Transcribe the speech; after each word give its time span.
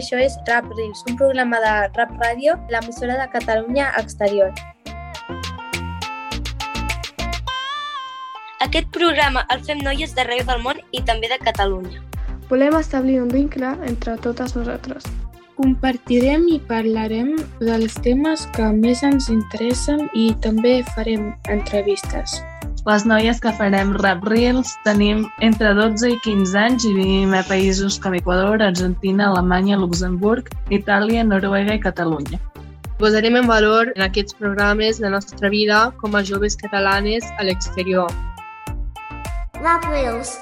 que 0.00 0.06
això 0.06 0.20
és 0.24 0.36
Rap 0.48 0.64
Reels, 0.76 1.02
un 1.08 1.16
programa 1.16 1.58
de 1.60 1.72
rap 1.96 2.12
ràdio, 2.20 2.56
l'emissora 2.72 3.18
de 3.18 3.26
Catalunya 3.32 3.90
Exterior. 3.98 4.52
Aquest 8.60 8.88
programa 8.92 9.44
el 9.52 9.64
fem 9.64 9.80
noies 9.84 10.14
d'arreu 10.16 10.44
del 10.46 10.62
món 10.64 10.80
i 10.92 11.02
també 11.02 11.28
de 11.28 11.38
Catalunya. 11.44 12.00
Volem 12.48 12.76
establir 12.78 13.20
un 13.20 13.28
vincle 13.28 13.74
entre 13.88 14.16
totes 14.24 14.56
nosaltres. 14.56 15.04
Compartirem 15.60 16.46
i 16.48 16.58
parlarem 16.70 17.34
dels 17.60 17.98
temes 18.00 18.46
que 18.56 18.70
més 18.72 19.02
ens 19.04 19.28
interessen 19.28 20.08
i 20.14 20.30
també 20.40 20.80
farem 20.94 21.34
entrevistes. 21.48 22.40
Les 22.86 23.02
noies 23.04 23.40
que 23.44 23.50
farem 23.58 23.90
Rap 24.00 24.22
Reels 24.24 24.70
tenim 24.86 25.26
entre 25.44 25.74
12 25.76 26.14
i 26.14 26.16
15 26.24 26.56
anys 26.56 26.86
i 26.88 26.92
vivim 26.96 27.34
a 27.36 27.42
països 27.44 27.98
com 28.00 28.14
Equador, 28.16 28.62
Argentina, 28.64 29.26
Alemanya, 29.28 29.76
Luxemburg, 29.76 30.48
Itàlia, 30.72 31.26
Noruega 31.26 31.76
i 31.76 31.82
Catalunya. 31.82 32.40
Posarem 32.96 33.36
en 33.36 33.46
valor 33.52 33.92
en 33.92 34.06
aquests 34.06 34.38
programes 34.40 35.00
la 35.04 35.12
nostra 35.12 35.52
vida 35.52 35.82
com 36.00 36.16
a 36.16 36.24
joves 36.24 36.56
catalanes 36.56 37.28
a 37.36 37.44
l'exterior. 37.44 38.08
Rap 39.60 39.84
Reels 39.92 40.38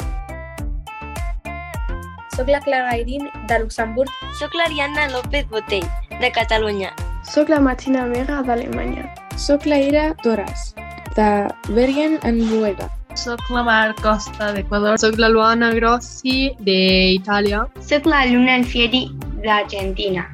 Soc 2.38 2.46
la 2.46 2.60
Clara 2.62 2.94
Irín, 2.94 3.26
de 3.50 3.58
Luxemburg. 3.58 4.10
Soc 4.38 4.54
l'Ariadna 4.54 5.08
López 5.10 5.48
Botell, 5.50 5.86
de 6.20 6.30
Catalunya. 6.30 6.94
Soc 7.26 7.50
la 7.50 7.58
Martina 7.58 8.06
Mera 8.06 8.44
d'Alemanya. 8.46 9.08
Soc 9.34 9.66
la 9.66 9.82
Ira 9.82 10.12
Torres, 10.22 10.70
de 11.18 11.52
Bergen 11.74 12.18
en 12.22 12.38
Noruega. 12.38 12.88
Soc 13.14 13.40
la 13.50 13.64
Mar 13.64 13.94
Costa 13.98 14.52
d'Equador. 14.54 14.98
Soc 15.02 15.18
la 15.18 15.28
Luana 15.28 15.72
Grossi 15.74 16.52
d'Itàlia. 16.62 17.64
Soc 17.82 18.06
la 18.06 18.22
Luna 18.30 18.54
Alfieri 18.60 19.08
d'Argentina. 19.42 20.28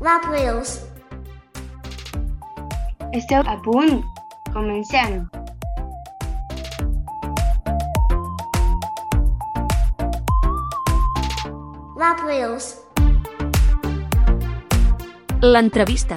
Rap 0.00 0.24
Reels 0.32 0.80
Esteu 3.12 3.44
a 3.46 3.56
punt? 3.62 4.00
Comencem! 4.54 5.26
Rap 12.00 12.24
Reels 12.24 12.72
L'entrevista. 15.44 16.16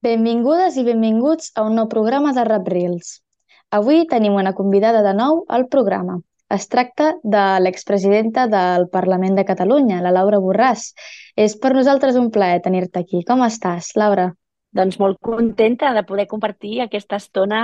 Benvingudes 0.00 0.78
i 0.80 0.82
benvinguts 0.86 1.50
a 1.60 1.62
un 1.68 1.74
nou 1.76 1.86
programa 1.92 2.30
de 2.32 2.40
Rap 2.48 2.68
Reels. 2.72 3.18
Avui 3.76 4.06
tenim 4.08 4.38
una 4.40 4.54
convidada 4.56 5.02
de 5.04 5.12
nou 5.18 5.42
al 5.56 5.66
programa. 5.74 6.14
Es 6.56 6.64
tracta 6.72 7.10
de 7.34 7.42
l'expresidenta 7.60 8.46
del 8.48 8.88
Parlament 8.88 9.36
de 9.36 9.44
Catalunya, 9.50 10.00
la 10.00 10.14
Laura 10.16 10.40
Borràs. 10.40 10.86
És 11.36 11.58
per 11.60 11.74
nosaltres 11.76 12.16
un 12.16 12.32
plaer 12.32 12.64
tenir-te 12.64 13.04
aquí. 13.04 13.20
Com 13.28 13.44
estàs, 13.44 13.92
Laura? 14.00 14.30
Doncs 14.72 14.96
molt 15.04 15.20
contenta 15.20 15.92
de 15.92 16.06
poder 16.08 16.26
compartir 16.32 16.80
aquesta 16.80 17.20
estona 17.20 17.62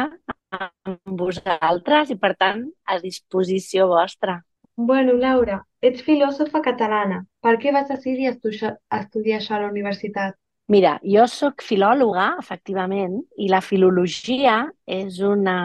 amb 0.60 1.18
vosaltres 1.24 2.12
i, 2.12 2.20
per 2.20 2.34
tant, 2.36 2.66
a 2.84 3.00
disposició 3.00 3.88
vostra. 3.96 4.42
Bueno, 4.76 5.16
Laura, 5.16 5.62
ets 5.80 6.04
filòsofa 6.04 6.60
catalana. 6.60 7.24
Per 7.40 7.56
què 7.62 7.72
vas 7.72 7.88
decidir 7.88 8.28
estudiar, 8.34 8.76
estudiar 8.92 9.40
això 9.40 9.56
a 9.56 9.64
la 9.64 9.72
universitat? 9.72 10.36
Mira, 10.75 10.97
jo 11.06 11.25
sóc 11.31 11.62
filòloga, 11.62 12.25
efectivament, 12.42 13.20
i 13.39 13.47
la 13.53 13.61
filologia 13.62 14.56
és 14.97 15.20
una 15.22 15.56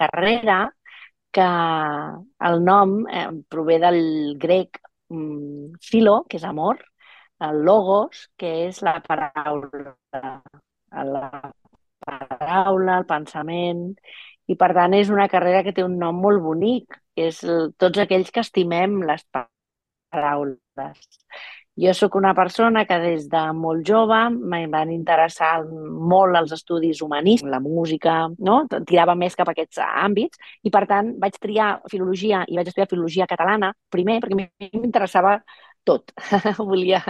carrera 0.00 0.56
que 1.34 1.46
el 2.48 2.58
nom 2.64 2.96
eh, 3.06 3.28
prové 3.50 3.78
del 3.82 4.00
grec 4.42 4.80
mm, 5.10 5.78
filo, 5.82 6.16
que 6.28 6.38
és 6.40 6.46
amor, 6.50 6.82
el 7.48 7.62
logos, 7.68 8.26
que 8.38 8.50
és 8.66 8.80
la 8.82 8.96
paraula, 9.06 9.94
la 11.14 11.30
paraula, 12.04 12.98
el 12.98 13.06
pensament, 13.08 13.86
i 14.50 14.58
per 14.60 14.72
tant 14.76 14.94
és 14.98 15.10
una 15.14 15.28
carrera 15.30 15.62
que 15.66 15.74
té 15.76 15.86
un 15.86 15.98
nom 16.02 16.18
molt 16.26 16.42
bonic, 16.42 16.98
és 17.16 17.40
tots 17.78 18.02
aquells 18.02 18.34
que 18.34 18.42
estimem 18.42 18.98
les 19.08 19.24
paraules. 20.10 21.06
Jo 21.82 21.90
sóc 21.94 22.14
una 22.14 22.34
persona 22.38 22.84
que 22.86 22.96
des 23.02 23.24
de 23.30 23.40
molt 23.58 23.82
jove 23.88 24.18
em 24.30 24.70
van 24.70 24.92
interessar 24.94 25.64
molt 25.66 26.38
els 26.38 26.52
estudis 26.54 27.00
humanístics, 27.02 27.50
la 27.50 27.58
música, 27.60 28.14
no? 28.38 28.60
tirava 28.86 29.16
més 29.18 29.34
cap 29.34 29.50
a 29.50 29.54
aquests 29.56 29.80
àmbits 29.82 30.38
i 30.62 30.70
per 30.70 30.84
tant 30.86 31.10
vaig 31.18 31.38
triar 31.42 31.72
filologia 31.90 32.44
i 32.46 32.60
vaig 32.60 32.70
estudiar 32.70 32.90
filologia 32.90 33.26
catalana 33.26 33.72
primer 33.90 34.20
perquè 34.22 34.38
m'interessava 34.38 35.40
tot. 35.84 36.14
volia, 36.70 37.02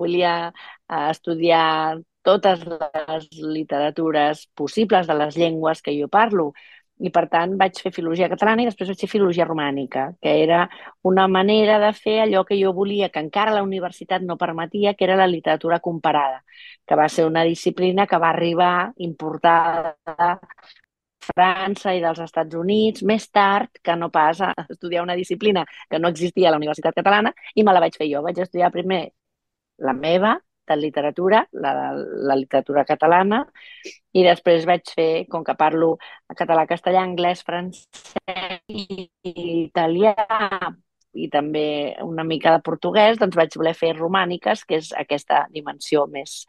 volia 0.00 0.32
eh, 0.48 1.10
estudiar 1.10 2.00
totes 2.26 2.64
les 2.66 3.28
literatures 3.38 4.46
possibles 4.58 5.06
de 5.06 5.14
les 5.14 5.36
llengües 5.38 5.82
que 5.82 5.94
jo 6.00 6.08
parlo 6.08 6.50
i 6.98 7.10
per 7.12 7.26
tant 7.28 7.56
vaig 7.60 7.78
fer 7.82 7.92
filologia 7.92 8.28
catalana 8.32 8.62
i 8.62 8.68
després 8.68 8.88
vaig 8.88 9.02
fer 9.04 9.10
filologia 9.10 9.44
romànica, 9.44 10.06
que 10.22 10.32
era 10.42 10.62
una 11.10 11.26
manera 11.28 11.78
de 11.82 11.92
fer 11.96 12.20
allò 12.22 12.44
que 12.48 12.56
jo 12.60 12.72
volia, 12.72 13.10
que 13.12 13.20
encara 13.20 13.54
la 13.54 13.62
universitat 13.66 14.22
no 14.24 14.38
permetia, 14.40 14.94
que 14.94 15.04
era 15.04 15.16
la 15.16 15.26
literatura 15.28 15.80
comparada, 15.80 16.42
que 16.86 16.96
va 16.96 17.08
ser 17.08 17.26
una 17.26 17.44
disciplina 17.44 18.06
que 18.06 18.18
va 18.18 18.30
arribar 18.30 18.92
importada 18.96 19.96
de 20.06 20.32
França 21.26 21.92
i 21.96 22.00
dels 22.00 22.20
Estats 22.22 22.54
Units 22.54 23.02
més 23.02 23.28
tard 23.34 23.80
que 23.82 23.96
no 23.98 24.10
pas 24.14 24.40
a 24.40 24.52
estudiar 24.68 25.02
una 25.02 25.16
disciplina 25.18 25.64
que 25.90 25.98
no 25.98 26.08
existia 26.08 26.48
a 26.48 26.54
la 26.54 26.60
Universitat 26.62 26.94
Catalana 26.94 27.32
i 27.54 27.64
me 27.66 27.74
la 27.74 27.82
vaig 27.82 27.96
fer 27.98 28.08
jo. 28.12 28.22
Vaig 28.22 28.38
estudiar 28.44 28.70
primer 28.72 29.02
la 29.78 29.92
meva, 29.92 30.36
de 30.68 30.76
literatura, 30.76 31.44
la, 31.52 31.72
la 31.94 32.36
literatura 32.38 32.84
catalana, 32.88 33.44
i 34.16 34.24
després 34.26 34.66
vaig 34.68 34.88
fer, 34.96 35.26
com 35.30 35.44
que 35.44 35.54
parlo 35.58 35.96
català, 36.38 36.66
castellà, 36.66 37.02
anglès, 37.04 37.44
francès 37.46 38.60
i 38.68 39.10
italià 39.66 40.14
i 41.16 41.28
també 41.32 41.96
una 42.04 42.24
mica 42.24 42.52
de 42.54 42.60
portuguès, 42.64 43.18
doncs 43.18 43.36
vaig 43.38 43.56
voler 43.56 43.74
fer 43.76 43.92
romàniques, 43.96 44.64
que 44.68 44.76
és 44.80 44.92
aquesta 44.96 45.46
dimensió 45.52 46.06
més, 46.12 46.46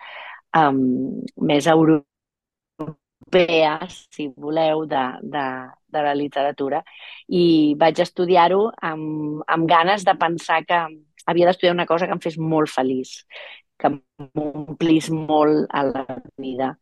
um, 0.57 1.21
més 1.49 1.67
europea, 1.71 2.07
si 4.13 4.27
voleu, 4.35 4.85
de, 4.91 5.05
de, 5.23 5.45
de 5.95 6.01
la 6.09 6.13
literatura. 6.19 6.83
I 7.27 7.75
vaig 7.79 7.99
estudiar-ho 8.03 8.71
amb, 8.91 9.43
amb 9.47 9.69
ganes 9.69 10.03
de 10.07 10.15
pensar 10.19 10.63
que 10.67 10.79
havia 11.27 11.47
d'estudiar 11.47 11.75
una 11.75 11.87
cosa 11.87 12.07
que 12.07 12.15
em 12.15 12.23
fes 12.23 12.37
molt 12.39 12.69
feliç 12.71 13.23
que 13.77 13.91
m'omplís 13.93 15.09
molt 15.13 15.67
a 15.69 15.83
la 15.87 16.05
vida. 16.37 16.73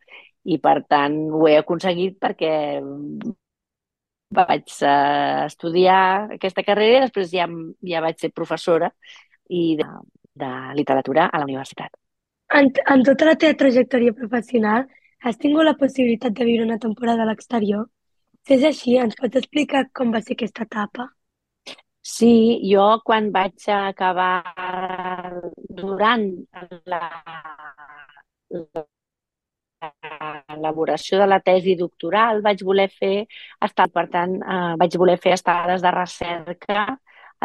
I 0.45 0.59
per 0.61 0.77
tant 0.87 1.17
ho 1.33 1.47
he 1.49 1.57
aconseguit 1.59 2.19
perquè 2.21 2.53
vaig 4.35 4.73
uh, 4.81 5.45
estudiar 5.45 6.01
aquesta 6.37 6.63
carrera 6.65 6.99
i 6.99 7.05
després 7.05 7.31
ja, 7.33 7.47
ja 7.85 8.01
vaig 8.03 8.19
ser 8.19 8.33
professora 8.33 8.91
i 9.49 9.75
de, 9.79 9.87
de 10.41 10.51
literatura 10.77 11.29
a 11.29 11.41
la 11.41 11.47
universitat. 11.47 11.91
En, 12.53 12.71
en 12.93 13.03
tota 13.05 13.29
la 13.29 13.35
teva 13.41 13.57
trajectòria 13.57 14.13
professional, 14.13 14.85
has 15.25 15.37
tingut 15.41 15.65
la 15.65 15.77
possibilitat 15.79 16.35
de 16.37 16.45
viure 16.45 16.65
una 16.65 16.81
temporada 16.81 17.23
a 17.23 17.29
l'exterior? 17.29 17.87
Si 18.45 18.57
és 18.59 18.65
així, 18.69 18.97
ens 19.01 19.17
pots 19.17 19.39
explicar 19.41 19.87
com 19.97 20.11
va 20.13 20.21
ser 20.21 20.35
aquesta 20.37 20.67
etapa? 20.67 21.07
Sí, 22.11 22.29
jo 22.71 22.85
quan 23.09 23.27
vaig 23.37 23.67
acabar 23.77 24.31
durant 25.81 26.27
la 26.93 27.01
l'elaboració 29.85 31.19
de 31.21 31.27
la 31.29 31.39
tesi 31.47 31.75
doctoral 31.79 32.41
vaig 32.45 32.61
voler 32.69 32.87
fer 32.93 33.15
estar, 33.67 33.87
per 33.97 34.05
tant, 34.15 34.35
eh, 34.55 34.73
vaig 34.81 34.97
voler 35.01 35.17
fer 35.25 35.33
estades 35.37 35.83
de 35.85 35.91
recerca 35.95 36.85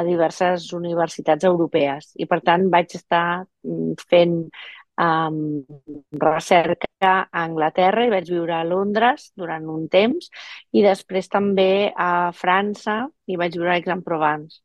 a 0.01 0.05
diverses 0.07 0.69
universitats 0.81 1.45
europees. 1.51 2.13
I 2.23 2.27
per 2.31 2.41
tant 2.51 2.69
vaig 2.77 2.95
estar 3.01 3.25
mm, 3.67 3.97
fent 4.13 4.37
um, 5.06 5.41
recerca 6.27 6.90
a 7.06 7.29
Anglaterra 7.43 8.06
i 8.06 8.11
vaig 8.12 8.29
viure 8.31 8.55
a 8.56 8.64
Londres 8.67 9.31
durant 9.37 9.67
un 9.73 9.87
temps 9.93 10.31
i 10.73 10.82
després 10.85 11.31
també 11.32 11.93
a 11.97 12.31
França 12.37 13.02
i 13.26 13.38
vaig 13.41 13.56
viure 13.56 13.73
a 13.73 13.79
Aix-en-Provence. 13.79 14.61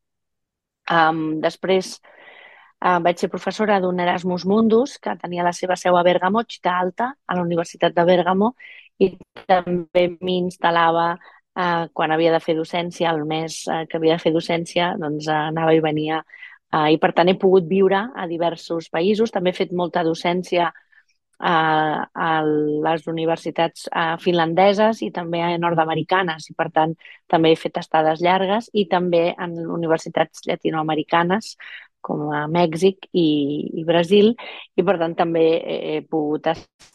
Um, 0.92 1.42
després 1.42 1.96
uh, 1.98 3.00
vaig 3.02 3.22
ser 3.22 3.32
professora 3.34 3.80
d'un 3.82 4.00
Erasmus 4.00 4.46
Mundus 4.46 4.98
que 5.02 5.16
tenia 5.22 5.46
la 5.48 5.54
seva 5.54 5.78
seu 5.80 5.98
a 5.98 6.04
Bergamo, 6.06 6.44
Città 6.44 6.78
Alta, 6.80 7.14
a 7.26 7.38
la 7.38 7.46
Universitat 7.46 7.96
de 7.96 8.06
Bergamo, 8.06 8.54
i 9.00 9.12
també 9.48 10.08
m'instal·lava 10.22 11.08
uh, 11.16 11.88
quan 11.94 12.14
havia 12.14 12.36
de 12.36 12.44
fer 12.44 12.56
docència, 12.56 13.12
el 13.12 13.26
mes 13.26 13.64
uh, 13.68 13.84
que 13.90 13.98
havia 13.98 14.20
de 14.20 14.24
fer 14.28 14.36
docència, 14.36 14.94
doncs 15.02 15.28
uh, 15.32 15.48
anava 15.50 15.74
i 15.76 15.84
venia 15.84 16.24
Uh, 16.76 16.90
I 16.92 16.98
per 17.00 17.14
tant 17.16 17.30
he 17.32 17.38
pogut 17.40 17.68
viure 17.70 18.00
a 18.16 18.26
diversos 18.28 18.90
països. 18.92 19.32
També 19.32 19.54
he 19.54 19.56
fet 19.56 19.72
molta 19.72 20.02
docència 20.04 20.66
a, 20.68 20.85
a 21.40 22.36
les 22.46 23.08
universitats 23.12 23.88
a 23.92 24.06
finlandeses 24.22 25.02
i 25.04 25.12
també 25.12 25.42
a 25.44 25.52
nord-americanes. 25.58 26.50
I 26.50 26.56
per 26.58 26.70
tant 26.72 26.96
també 27.32 27.52
he 27.52 27.60
fet 27.60 27.78
estades 27.82 28.22
llargues 28.22 28.70
i 28.74 28.88
també 28.92 29.28
en 29.34 29.58
universitats 29.80 30.46
llatinoamericanes 30.48 31.56
com 32.06 32.30
a 32.30 32.46
Mèxic 32.48 33.10
i, 33.14 33.28
i 33.82 33.86
Brasil. 33.88 34.34
I 34.78 34.86
per 34.86 35.00
tant 35.02 35.16
també 35.18 35.46
he, 35.58 36.02
pogut 36.10 36.52
estar 36.54 36.94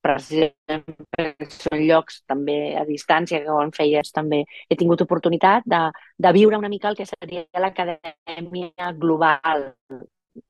precisament 0.00 1.50
són 1.52 1.82
llocs 1.84 2.22
també 2.26 2.76
a 2.80 2.84
distància 2.88 3.42
que 3.42 3.50
quan 3.50 3.72
feies 3.76 4.12
també 4.14 4.44
he 4.68 4.78
tingut 4.80 5.04
oportunitat 5.04 5.66
de, 5.68 5.82
de 6.16 6.32
viure 6.36 6.56
una 6.56 6.70
mica 6.72 6.88
el 6.88 6.96
que 6.96 7.06
seria 7.08 7.44
l'acadèmia 7.60 8.92
global 9.02 9.68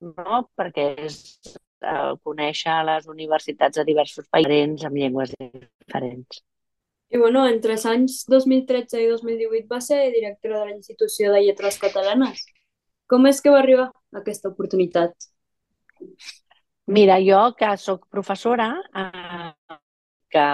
no? 0.01 0.43
perquè 0.59 0.91
és 1.07 1.19
eh, 1.83 2.13
conèixer 2.25 2.77
les 2.89 3.09
universitats 3.09 3.81
de 3.81 3.87
diversos 3.89 4.29
països 4.33 4.85
amb 4.89 5.01
llengües 5.01 5.35
diferents. 5.39 6.43
I 7.09 7.17
bueno, 7.17 7.47
entre 7.49 7.73
els 7.73 7.87
anys 7.89 8.21
2013 8.29 9.01
i 9.01 9.09
2018 9.09 9.69
va 9.71 9.81
ser 9.81 10.03
directora 10.13 10.61
de 10.61 10.71
la 10.71 10.77
Institució 10.77 11.33
de 11.33 11.41
Lletres 11.47 11.81
Catalanes. 11.81 12.45
Com 13.09 13.25
és 13.31 13.41
que 13.41 13.53
va 13.55 13.63
arribar 13.63 13.89
a 13.89 14.21
aquesta 14.21 14.51
oportunitat? 14.51 15.15
Mira, 16.89 17.17
jo 17.25 17.41
que 17.57 17.71
sóc 17.81 18.05
professora, 18.13 18.69
eh, 18.93 19.79
que 20.33 20.45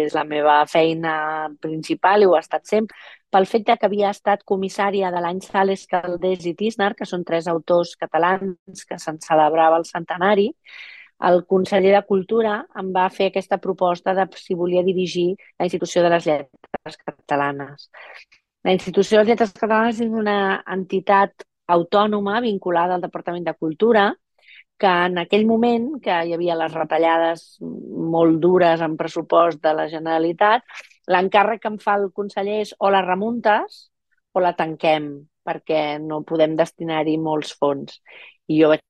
és 0.00 0.16
la 0.16 0.24
meva 0.24 0.62
feina 0.66 1.14
principal 1.60 2.24
i 2.24 2.28
ho 2.28 2.34
ha 2.36 2.42
estat 2.44 2.64
sempre, 2.68 2.96
pel 3.30 3.46
fet 3.46 3.66
de 3.68 3.76
que 3.76 3.86
havia 3.88 4.10
estat 4.14 4.44
comissària 4.48 5.10
de 5.12 5.20
l'any 5.20 5.40
Sales, 5.44 5.86
Caldés 5.90 6.46
i 6.48 6.54
Tisner, 6.58 6.94
que 6.98 7.08
són 7.08 7.24
tres 7.28 7.48
autors 7.48 7.94
catalans 8.00 8.84
que 8.88 8.98
se'n 8.98 9.20
celebrava 9.24 9.80
el 9.80 9.86
centenari, 9.88 10.48
el 11.28 11.44
conseller 11.46 11.92
de 11.96 12.04
Cultura 12.06 12.60
em 12.78 12.92
va 12.94 13.08
fer 13.10 13.28
aquesta 13.30 13.58
proposta 13.58 14.14
de 14.14 14.28
si 14.38 14.54
volia 14.54 14.84
dirigir 14.86 15.32
la 15.58 15.66
Institució 15.66 16.02
de 16.04 16.12
les 16.14 16.26
Lletres 16.26 16.98
Catalanes. 17.04 17.90
La 18.64 18.72
Institució 18.72 19.18
de 19.18 19.24
les 19.24 19.32
Lletres 19.32 19.52
Catalanes 19.52 20.00
és 20.00 20.14
una 20.22 20.62
entitat 20.78 21.44
autònoma 21.68 22.40
vinculada 22.40 22.94
al 22.94 23.04
Departament 23.04 23.44
de 23.44 23.54
Cultura 23.54 24.12
que 24.78 24.90
en 25.08 25.18
aquell 25.18 25.44
moment, 25.46 25.88
que 26.02 26.14
hi 26.24 26.32
havia 26.36 26.54
les 26.56 26.72
retallades 26.72 27.58
molt 27.60 28.38
dures 28.40 28.80
en 28.80 28.94
pressupost 28.96 29.58
de 29.64 29.72
la 29.74 29.88
Generalitat, 29.90 30.62
l'encàrrec 31.12 31.62
que 31.62 31.72
em 31.72 31.78
fa 31.82 31.96
el 32.00 32.10
conseller 32.14 32.60
és 32.64 32.74
o 32.78 32.90
la 32.92 33.02
remuntes 33.06 33.88
o 34.36 34.42
la 34.44 34.54
tanquem, 34.56 35.08
perquè 35.48 35.82
no 36.04 36.22
podem 36.28 36.56
destinar-hi 36.58 37.16
molts 37.22 37.54
fons. 37.60 38.00
I 38.48 38.60
jo 38.60 38.70
vaig 38.72 38.84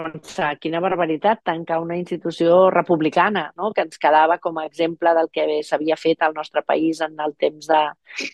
pensar, 0.00 0.54
quina 0.62 0.80
barbaritat 0.80 1.42
tancar 1.44 1.80
una 1.82 1.98
institució 2.00 2.70
republicana, 2.72 3.50
no? 3.56 3.72
que 3.76 3.84
ens 3.86 3.98
quedava 4.00 4.38
com 4.38 4.58
a 4.58 4.66
exemple 4.68 5.12
del 5.18 5.28
que 5.32 5.46
s'havia 5.66 5.98
fet 6.00 6.22
al 6.22 6.36
nostre 6.36 6.62
país 6.66 7.02
en 7.04 7.18
el 7.20 7.36
temps 7.36 7.68
de, 7.68 7.82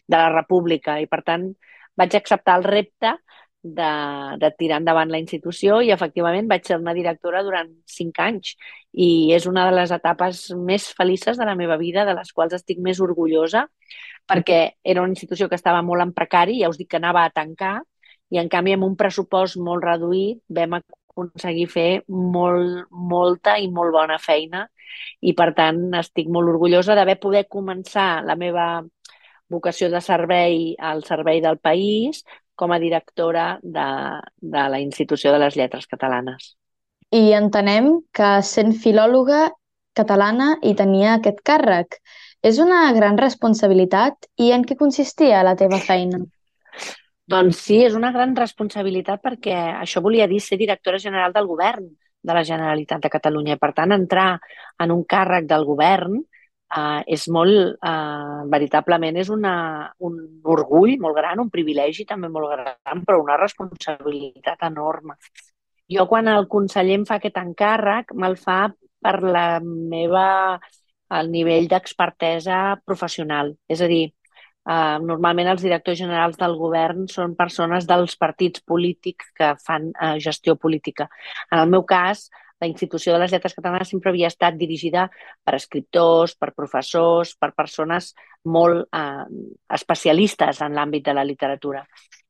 de 0.07 0.17
la 0.17 0.31
república. 0.35 1.01
I, 1.01 1.09
per 1.11 1.23
tant, 1.27 1.49
vaig 1.99 2.15
acceptar 2.19 2.61
el 2.61 2.69
repte 2.69 3.17
de, 3.75 3.91
de 4.39 4.51
tirar 4.59 4.81
endavant 4.81 5.11
la 5.11 5.21
institució 5.23 5.81
i 5.83 5.91
efectivament 5.95 6.49
vaig 6.51 6.67
ser 6.67 6.79
una 6.81 6.95
directora 6.97 7.43
durant 7.47 7.73
cinc 7.91 8.21
anys 8.23 8.55
i 8.93 9.33
és 9.37 9.47
una 9.51 9.67
de 9.69 9.75
les 9.77 9.93
etapes 9.93 10.47
més 10.57 10.89
felices 10.97 11.39
de 11.39 11.49
la 11.49 11.57
meva 11.59 11.77
vida, 11.77 12.05
de 12.05 12.15
les 12.17 12.33
quals 12.33 12.55
estic 12.57 12.79
més 12.83 13.01
orgullosa, 13.05 13.67
perquè 14.27 14.61
era 14.83 15.03
una 15.03 15.13
institució 15.13 15.49
que 15.49 15.59
estava 15.59 15.83
molt 15.83 16.03
en 16.03 16.15
precari, 16.17 16.61
ja 16.63 16.71
us 16.73 16.79
dic 16.81 16.91
que 16.95 17.01
anava 17.01 17.27
a 17.27 17.35
tancar, 17.35 17.81
i 18.31 18.41
en 18.41 18.49
canvi 18.51 18.75
amb 18.75 18.87
un 18.87 18.97
pressupost 18.99 19.59
molt 19.63 19.85
reduït 19.85 20.41
vam 20.59 20.79
aconseguir 20.81 21.67
fer 21.71 21.91
molt, 22.09 22.89
molta 22.91 23.57
i 23.63 23.69
molt 23.71 23.95
bona 23.95 24.19
feina 24.19 24.67
i 25.21 25.35
per 25.39 25.53
tant 25.55 25.95
estic 26.01 26.29
molt 26.33 26.51
orgullosa 26.55 26.97
d'haver 26.99 27.19
poder 27.23 27.47
començar 27.51 28.25
la 28.27 28.37
meva 28.37 28.67
vocació 29.49 29.91
de 29.93 30.01
servei 30.03 30.75
al 30.79 31.05
servei 31.07 31.41
del 31.45 31.59
país 31.59 32.25
com 32.57 32.73
a 32.73 32.81
directora 32.83 33.59
de, 33.63 33.89
de 34.41 34.69
la 34.73 34.81
Institució 34.81 35.33
de 35.33 35.41
les 35.45 35.57
Lletres 35.57 35.87
Catalanes. 35.87 36.55
I 37.15 37.31
entenem 37.39 37.93
que 38.17 38.31
sent 38.43 38.73
filòloga 38.83 39.47
catalana 39.97 40.57
i 40.67 40.75
tenia 40.77 41.17
aquest 41.17 41.43
càrrec. 41.47 42.01
És 42.45 42.61
una 42.63 42.87
gran 42.95 43.17
responsabilitat 43.19 44.29
i 44.43 44.53
en 44.55 44.65
què 44.67 44.77
consistia 44.79 45.45
la 45.47 45.57
teva 45.59 45.79
feina? 45.83 46.21
Doncs 47.27 47.63
sí, 47.65 47.81
és 47.83 47.97
una 47.99 48.13
gran 48.15 48.37
responsabilitat 48.39 49.23
perquè 49.25 49.57
això 49.81 50.03
volia 50.05 50.29
dir 50.31 50.39
ser 50.43 50.59
directora 50.61 51.01
general 51.03 51.33
del 51.35 51.49
govern 51.49 51.89
de 52.27 52.35
la 52.35 52.45
Generalitat 52.47 53.03
de 53.03 53.11
Catalunya. 53.11 53.57
Per 53.59 53.73
tant, 53.75 53.95
entrar 53.95 54.37
en 54.83 54.93
un 54.95 55.03
càrrec 55.09 55.49
del 55.51 55.67
govern 55.67 56.21
Uh, 56.67 56.99
és 57.07 57.29
molt, 57.31 57.77
uh, 57.87 58.43
veritablement, 58.51 59.15
és 59.17 59.29
una, 59.31 59.53
un 60.03 60.17
orgull 60.43 60.97
molt 60.99 61.15
gran, 61.15 61.39
un 61.39 61.51
privilegi 61.51 62.03
també 62.05 62.27
molt 62.27 62.51
gran, 62.51 63.05
però 63.07 63.21
una 63.23 63.37
responsabilitat 63.39 64.65
enorme. 64.67 65.15
Jo, 65.87 66.09
quan 66.11 66.27
el 66.27 66.49
conseller 66.51 66.97
em 66.99 67.05
fa 67.07 67.21
aquest 67.21 67.39
encàrrec, 67.39 68.11
me'l 68.19 68.35
fa 68.41 68.65
per 68.99 69.21
la 69.23 69.61
meva, 69.63 70.59
el 71.15 71.31
nivell 71.31 71.69
d'expertesa 71.71 72.81
professional. 72.85 73.53
És 73.71 73.81
a 73.81 73.87
dir, 73.87 74.09
uh, 74.67 74.99
normalment 75.07 75.53
els 75.53 75.63
directors 75.63 76.01
generals 76.03 76.35
del 76.41 76.59
govern 76.59 77.07
són 77.13 77.37
persones 77.39 77.87
dels 77.87 78.19
partits 78.19 78.65
polítics 78.67 79.31
que 79.39 79.53
fan 79.63 79.93
uh, 79.95 80.17
gestió 80.19 80.57
política. 80.59 81.07
En 81.53 81.63
el 81.63 81.71
meu 81.71 81.87
cas, 81.87 82.27
la 82.61 82.67
institució 82.67 83.13
de 83.13 83.21
les 83.21 83.33
lletres 83.33 83.55
catalanes 83.55 83.91
sempre 83.93 84.11
havia 84.11 84.31
estat 84.33 84.57
dirigida 84.57 85.07
per 85.45 85.57
escriptors, 85.59 86.35
per 86.41 86.55
professors, 86.57 87.35
per 87.37 87.53
persones 87.53 88.15
molt 88.45 88.87
eh, 88.97 89.25
especialistes 89.77 90.63
en 90.65 90.77
l'àmbit 90.77 91.05
de 91.05 91.15
la 91.17 91.25
literatura. 91.25 91.85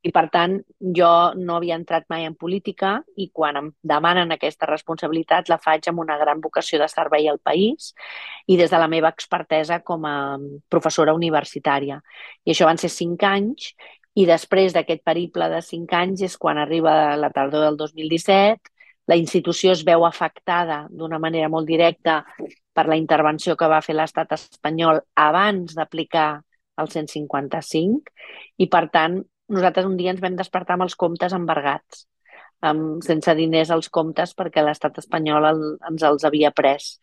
I, 0.07 0.13
per 0.15 0.27
tant, 0.31 0.55
jo 0.95 1.11
no 1.35 1.57
havia 1.57 1.77
entrat 1.79 2.05
mai 2.13 2.27
en 2.29 2.37
política 2.39 3.01
i 3.19 3.29
quan 3.35 3.57
em 3.59 3.71
demanen 3.83 4.31
aquesta 4.35 4.69
responsabilitat 4.71 5.51
la 5.51 5.59
faig 5.63 5.89
amb 5.91 6.03
una 6.05 6.19
gran 6.21 6.43
vocació 6.45 6.79
de 6.79 6.87
servei 6.91 7.27
al 7.29 7.41
país 7.43 7.93
i 8.47 8.59
des 8.59 8.71
de 8.71 8.79
la 8.79 8.91
meva 8.91 9.11
expertesa 9.11 9.81
com 9.83 10.07
a 10.07 10.17
professora 10.71 11.15
universitària. 11.15 11.99
I 12.45 12.55
això 12.55 12.71
van 12.71 12.79
ser 12.79 12.93
cinc 12.93 13.27
anys 13.27 13.73
i 14.17 14.25
després 14.31 14.73
d'aquest 14.77 15.03
periple 15.05 15.51
de 15.53 15.61
cinc 15.65 15.93
anys 15.93 16.23
és 16.31 16.39
quan 16.39 16.59
arriba 16.59 17.17
la 17.19 17.33
tardor 17.35 17.67
del 17.67 17.77
2017 17.83 18.76
la 19.07 19.17
institució 19.17 19.73
es 19.73 19.85
veu 19.87 20.05
afectada 20.07 20.87
d'una 20.91 21.21
manera 21.23 21.49
molt 21.49 21.67
directa 21.69 22.23
per 22.75 22.87
la 22.91 22.99
intervenció 22.99 23.57
que 23.57 23.71
va 23.71 23.83
fer 23.85 23.97
l'estat 23.97 24.35
espanyol 24.37 25.01
abans 25.15 25.77
d'aplicar 25.79 26.29
el 26.83 26.91
155 26.93 28.13
i, 28.59 28.69
per 28.69 28.85
tant, 28.93 29.21
nosaltres 29.49 29.87
un 29.87 29.97
dia 29.97 30.13
ens 30.13 30.21
vam 30.21 30.37
despertar 30.37 30.77
amb 30.77 30.87
els 30.87 30.97
comptes 30.99 31.35
embargats, 31.37 32.05
amb, 32.67 33.05
sense 33.05 33.35
diners 33.39 33.71
als 33.71 33.89
comptes 33.93 34.35
perquè 34.37 34.65
l'estat 34.65 34.99
espanyol 35.03 35.49
el, 35.53 35.63
ens 35.91 36.05
els 36.11 36.27
havia 36.27 36.53
pres. 36.57 36.97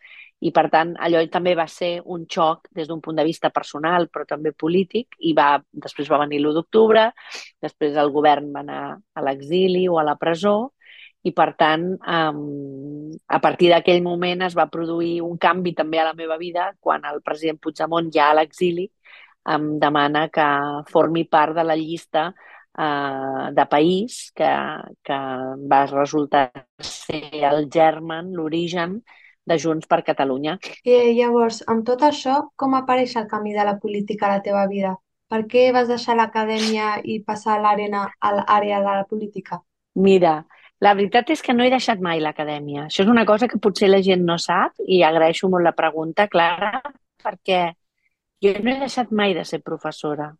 I, 0.43 0.51
per 0.51 0.65
tant, 0.67 0.91
allò 0.99 1.21
també 1.31 1.53
va 1.55 1.69
ser 1.71 2.01
un 2.03 2.25
xoc 2.27 2.67
des 2.75 2.89
d'un 2.89 2.99
punt 3.01 3.15
de 3.15 3.23
vista 3.23 3.47
personal, 3.49 4.09
però 4.11 4.25
també 4.27 4.51
polític, 4.51 5.15
i 5.23 5.31
va, 5.37 5.55
després 5.71 6.09
va 6.11 6.19
venir 6.25 6.41
l'1 6.41 6.57
d'octubre, 6.57 7.05
després 7.63 7.95
el 7.95 8.11
govern 8.11 8.51
va 8.51 8.59
anar 8.65 8.81
a 8.91 9.23
l'exili 9.23 9.87
o 9.87 10.01
a 10.01 10.03
la 10.03 10.17
presó, 10.19 10.72
i 11.23 11.31
per 11.31 11.53
tant 11.59 11.85
um, 11.95 13.11
a 13.27 13.39
partir 13.43 13.69
d'aquell 13.71 14.01
moment 14.03 14.43
es 14.47 14.55
va 14.59 14.69
produir 14.71 15.21
un 15.23 15.37
canvi 15.37 15.73
també 15.77 16.01
a 16.01 16.09
la 16.09 16.17
meva 16.17 16.37
vida 16.37 16.71
quan 16.79 17.05
el 17.07 17.21
president 17.23 17.61
Puigdemont 17.63 18.11
ja 18.11 18.29
a 18.31 18.37
l'exili 18.39 18.89
em 19.55 19.77
demana 19.79 20.27
que 20.31 20.47
formi 20.91 21.23
part 21.27 21.55
de 21.55 21.63
la 21.67 21.75
llista 21.79 22.29
uh, 22.31 23.51
de 23.55 23.65
país 23.71 24.31
que, 24.35 24.51
que 25.03 25.19
va 25.71 25.85
resultar 25.91 26.49
ser 26.79 27.43
el 27.51 27.67
germen, 27.71 28.31
l'origen 28.35 29.01
de 29.45 29.57
Junts 29.59 29.87
per 29.87 30.03
Catalunya. 30.07 30.57
I 30.87 31.15
llavors, 31.17 31.61
amb 31.67 31.83
tot 31.87 32.03
això, 32.07 32.37
com 32.55 32.75
apareix 32.79 33.17
el 33.19 33.27
canvi 33.27 33.55
de 33.55 33.65
la 33.67 33.75
política 33.79 34.29
a 34.29 34.37
la 34.37 34.43
teva 34.45 34.63
vida? 34.71 34.95
Per 35.27 35.43
què 35.51 35.71
vas 35.75 35.89
deixar 35.89 36.15
l'acadèmia 36.15 36.99
i 37.03 37.19
passar 37.25 37.59
l'arena 37.59 38.05
a 38.19 38.33
l'àrea 38.37 38.79
de 38.79 38.97
la 39.01 39.05
política? 39.09 39.59
Mira, 39.95 40.43
la 40.83 40.93
veritat 40.97 41.29
és 41.31 41.41
que 41.45 41.53
no 41.55 41.63
he 41.63 41.71
deixat 41.71 42.01
mai 42.03 42.19
l'acadèmia. 42.19 42.87
Això 42.89 43.03
és 43.05 43.11
una 43.11 43.25
cosa 43.29 43.47
que 43.47 43.61
potser 43.61 43.89
la 43.89 44.01
gent 44.03 44.25
no 44.27 44.37
sap 44.41 44.81
i 44.87 45.01
agraeixo 45.03 45.49
molt 45.49 45.63
la 45.63 45.75
pregunta, 45.77 46.27
Clara, 46.27 46.81
perquè 47.23 47.63
jo 48.43 48.53
no 48.59 48.73
he 48.73 48.79
deixat 48.81 49.11
mai 49.15 49.35
de 49.37 49.45
ser 49.47 49.61
professora 49.63 50.33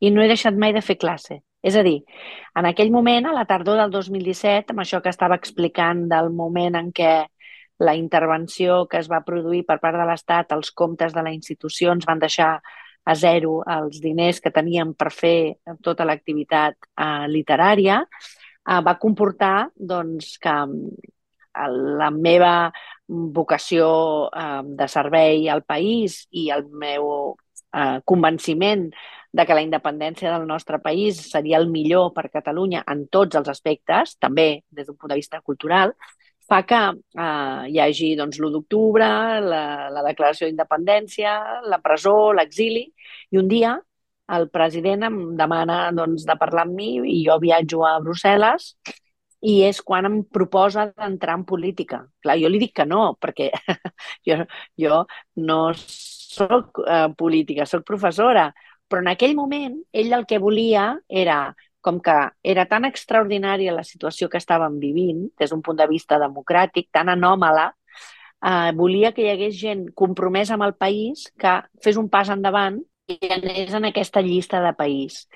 i 0.00 0.10
no 0.10 0.22
he 0.22 0.28
deixat 0.30 0.56
mai 0.56 0.72
de 0.72 0.82
fer 0.84 0.96
classe. 0.96 1.42
És 1.60 1.76
a 1.76 1.82
dir, 1.84 1.98
en 2.56 2.68
aquell 2.70 2.92
moment, 2.92 3.26
a 3.28 3.34
la 3.36 3.44
tardor 3.44 3.76
del 3.82 3.90
2017, 3.92 4.72
amb 4.72 4.80
això 4.80 5.02
que 5.04 5.12
estava 5.12 5.36
explicant 5.36 6.06
del 6.08 6.30
moment 6.32 6.78
en 6.80 6.88
què 6.96 7.12
la 7.84 7.94
intervenció 7.96 8.86
que 8.88 9.00
es 9.00 9.08
va 9.12 9.20
produir 9.24 9.66
per 9.68 9.76
part 9.82 9.98
de 10.00 10.06
l'Estat, 10.08 10.54
els 10.56 10.72
comptes 10.72 11.12
de 11.12 11.24
la 11.24 11.32
institució 11.36 11.92
ens 11.92 12.08
van 12.08 12.20
deixar 12.20 12.54
a 13.04 13.14
zero 13.16 13.60
els 13.76 14.00
diners 14.00 14.40
que 14.40 14.52
teníem 14.52 14.94
per 14.96 15.10
fer 15.12 15.60
tota 15.84 16.06
l'activitat 16.08 16.76
eh, 16.76 17.26
literària, 17.28 18.00
eh, 18.68 18.80
va 18.86 18.98
comportar 18.98 19.70
doncs, 19.74 20.36
que 20.42 20.56
la 22.00 22.10
meva 22.14 22.70
vocació 23.08 23.86
eh, 24.30 24.62
de 24.80 24.88
servei 24.88 25.48
al 25.48 25.64
país 25.66 26.22
i 26.30 26.50
el 26.54 26.68
meu 26.70 27.34
eh, 27.74 27.98
convenciment 28.04 28.88
de 29.32 29.46
que 29.46 29.54
la 29.54 29.62
independència 29.62 30.30
del 30.32 30.46
nostre 30.46 30.80
país 30.82 31.18
seria 31.30 31.58
el 31.58 31.68
millor 31.70 32.12
per 32.14 32.30
Catalunya 32.30 32.82
en 32.90 33.06
tots 33.08 33.38
els 33.38 33.50
aspectes, 33.50 34.16
també 34.18 34.64
des 34.70 34.86
d'un 34.86 34.96
punt 34.96 35.12
de 35.12 35.20
vista 35.20 35.40
cultural, 35.40 35.94
fa 36.50 36.64
que 36.66 36.80
eh, 36.90 37.62
hi 37.70 37.78
hagi 37.78 38.14
doncs, 38.18 38.40
l'1 38.40 38.50
d'octubre, 38.56 39.06
la, 39.44 39.64
la 39.94 40.02
declaració 40.06 40.48
d'independència, 40.48 41.36
la 41.70 41.78
presó, 41.82 42.32
l'exili, 42.34 42.88
i 43.30 43.38
un 43.38 43.50
dia 43.50 43.76
el 44.36 44.48
president 44.54 45.06
em 45.08 45.20
demana 45.38 45.82
doncs, 45.96 46.24
de 46.28 46.36
parlar 46.40 46.66
amb 46.66 46.76
mi 46.78 46.90
i 47.12 47.20
jo 47.26 47.38
viatjo 47.42 47.84
a 47.86 47.96
Brussel·les 48.04 48.74
i 49.40 49.60
és 49.64 49.80
quan 49.82 50.06
em 50.06 50.18
proposa 50.24 50.90
d'entrar 50.90 51.38
en 51.38 51.46
política. 51.48 52.02
Clar, 52.20 52.36
jo 52.42 52.50
li 52.52 52.60
dic 52.60 52.74
que 52.76 52.86
no, 52.86 53.14
perquè 53.20 53.48
jo, 54.28 54.42
jo 54.78 55.04
no 55.40 55.60
sóc 55.76 56.82
eh, 56.84 57.08
política, 57.16 57.66
sóc 57.66 57.86
professora, 57.88 58.50
però 58.90 59.02
en 59.04 59.10
aquell 59.14 59.34
moment 59.38 59.80
ell 59.92 60.12
el 60.12 60.26
que 60.28 60.38
volia 60.42 60.92
era 61.08 61.54
com 61.80 62.00
que 62.04 62.14
era 62.44 62.66
tan 62.68 62.84
extraordinària 62.84 63.72
la 63.72 63.84
situació 63.88 64.28
que 64.28 64.36
estàvem 64.36 64.76
vivint, 64.82 65.24
des 65.40 65.50
d'un 65.50 65.62
punt 65.64 65.78
de 65.78 65.86
vista 65.88 66.18
democràtic, 66.20 66.90
tan 66.92 67.08
anòmala, 67.08 67.70
eh, 68.44 68.72
volia 68.76 69.12
que 69.16 69.24
hi 69.24 69.30
hagués 69.32 69.56
gent 69.56 69.86
compromesa 69.96 70.54
amb 70.58 70.68
el 70.68 70.74
país 70.76 71.30
que 71.40 71.56
fes 71.82 71.96
un 71.96 72.10
pas 72.12 72.28
endavant 72.28 72.80
anés 73.30 73.74
en 73.74 73.88
aquesta 73.88 74.22
llista 74.22 74.60
de 74.64 74.72
país. 74.78 75.26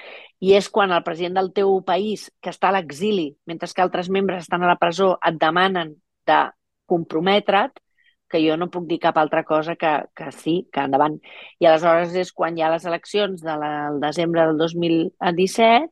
I 0.40 0.54
és 0.58 0.68
quan 0.70 0.92
el 0.92 1.04
president 1.06 1.38
del 1.38 1.52
teu 1.56 1.80
país, 1.86 2.30
que 2.42 2.52
està 2.52 2.70
a 2.70 2.76
l'exili, 2.76 3.32
mentre 3.46 3.68
que 3.74 3.82
altres 3.82 4.10
membres 4.10 4.44
estan 4.44 4.62
a 4.62 4.70
la 4.70 4.78
presó, 4.80 5.14
et 5.24 5.38
demanen 5.40 5.94
de 6.26 6.40
comprometre't, 6.86 7.80
que 8.28 8.42
jo 8.42 8.56
no 8.58 8.70
puc 8.72 8.88
dir 8.90 8.98
cap 9.02 9.18
altra 9.20 9.44
cosa 9.46 9.76
que, 9.76 9.92
que 10.16 10.30
sí, 10.32 10.56
que 10.72 10.82
endavant. 10.82 11.20
I 11.62 11.68
aleshores 11.70 12.14
és 12.18 12.32
quan 12.32 12.56
hi 12.56 12.64
ha 12.64 12.72
les 12.72 12.86
eleccions 12.88 13.42
del 13.44 13.62
de 13.62 14.00
desembre 14.06 14.46
del 14.48 14.58
2017 14.58 15.86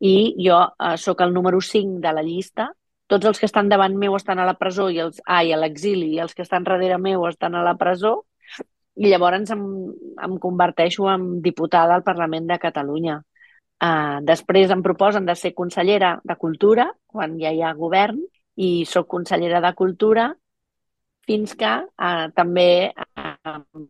i 0.00 0.14
jo 0.46 0.62
eh, 0.72 0.96
sóc 0.98 1.20
el 1.20 1.34
número 1.34 1.60
5 1.60 2.00
de 2.00 2.12
la 2.16 2.24
llista. 2.24 2.70
Tots 3.12 3.28
els 3.28 3.38
que 3.38 3.46
estan 3.50 3.68
davant 3.68 3.98
meu 3.98 4.16
estan 4.16 4.40
a 4.40 4.46
la 4.48 4.56
presó 4.56 4.88
i 4.90 5.02
els, 5.04 5.20
ai, 5.26 5.52
a 5.52 5.60
l'exili 5.60 6.14
i 6.14 6.20
els 6.24 6.34
que 6.34 6.46
estan 6.46 6.64
darrere 6.64 6.96
meu 6.98 7.26
estan 7.28 7.54
a 7.54 7.64
la 7.66 7.76
presó 7.76 8.22
i 8.96 9.08
llavors 9.08 9.50
em, 9.54 9.62
em 10.26 10.34
converteixo 10.40 11.08
en 11.10 11.40
diputada 11.44 11.94
al 11.96 12.04
Parlament 12.04 12.48
de 12.50 12.58
Catalunya. 12.60 13.20
Uh, 13.82 14.20
després 14.22 14.70
em 14.70 14.82
proposen 14.82 15.26
de 15.26 15.34
ser 15.34 15.54
consellera 15.58 16.14
de 16.22 16.36
Cultura 16.38 16.86
quan 17.10 17.34
ja 17.40 17.50
hi 17.50 17.64
ha 17.66 17.72
govern 17.74 18.20
i 18.54 18.84
sóc 18.86 19.08
consellera 19.10 19.62
de 19.64 19.72
Cultura 19.74 20.28
fins 21.26 21.54
que 21.58 21.72
uh, 21.82 22.28
també 22.36 22.92
uh, 22.92 23.86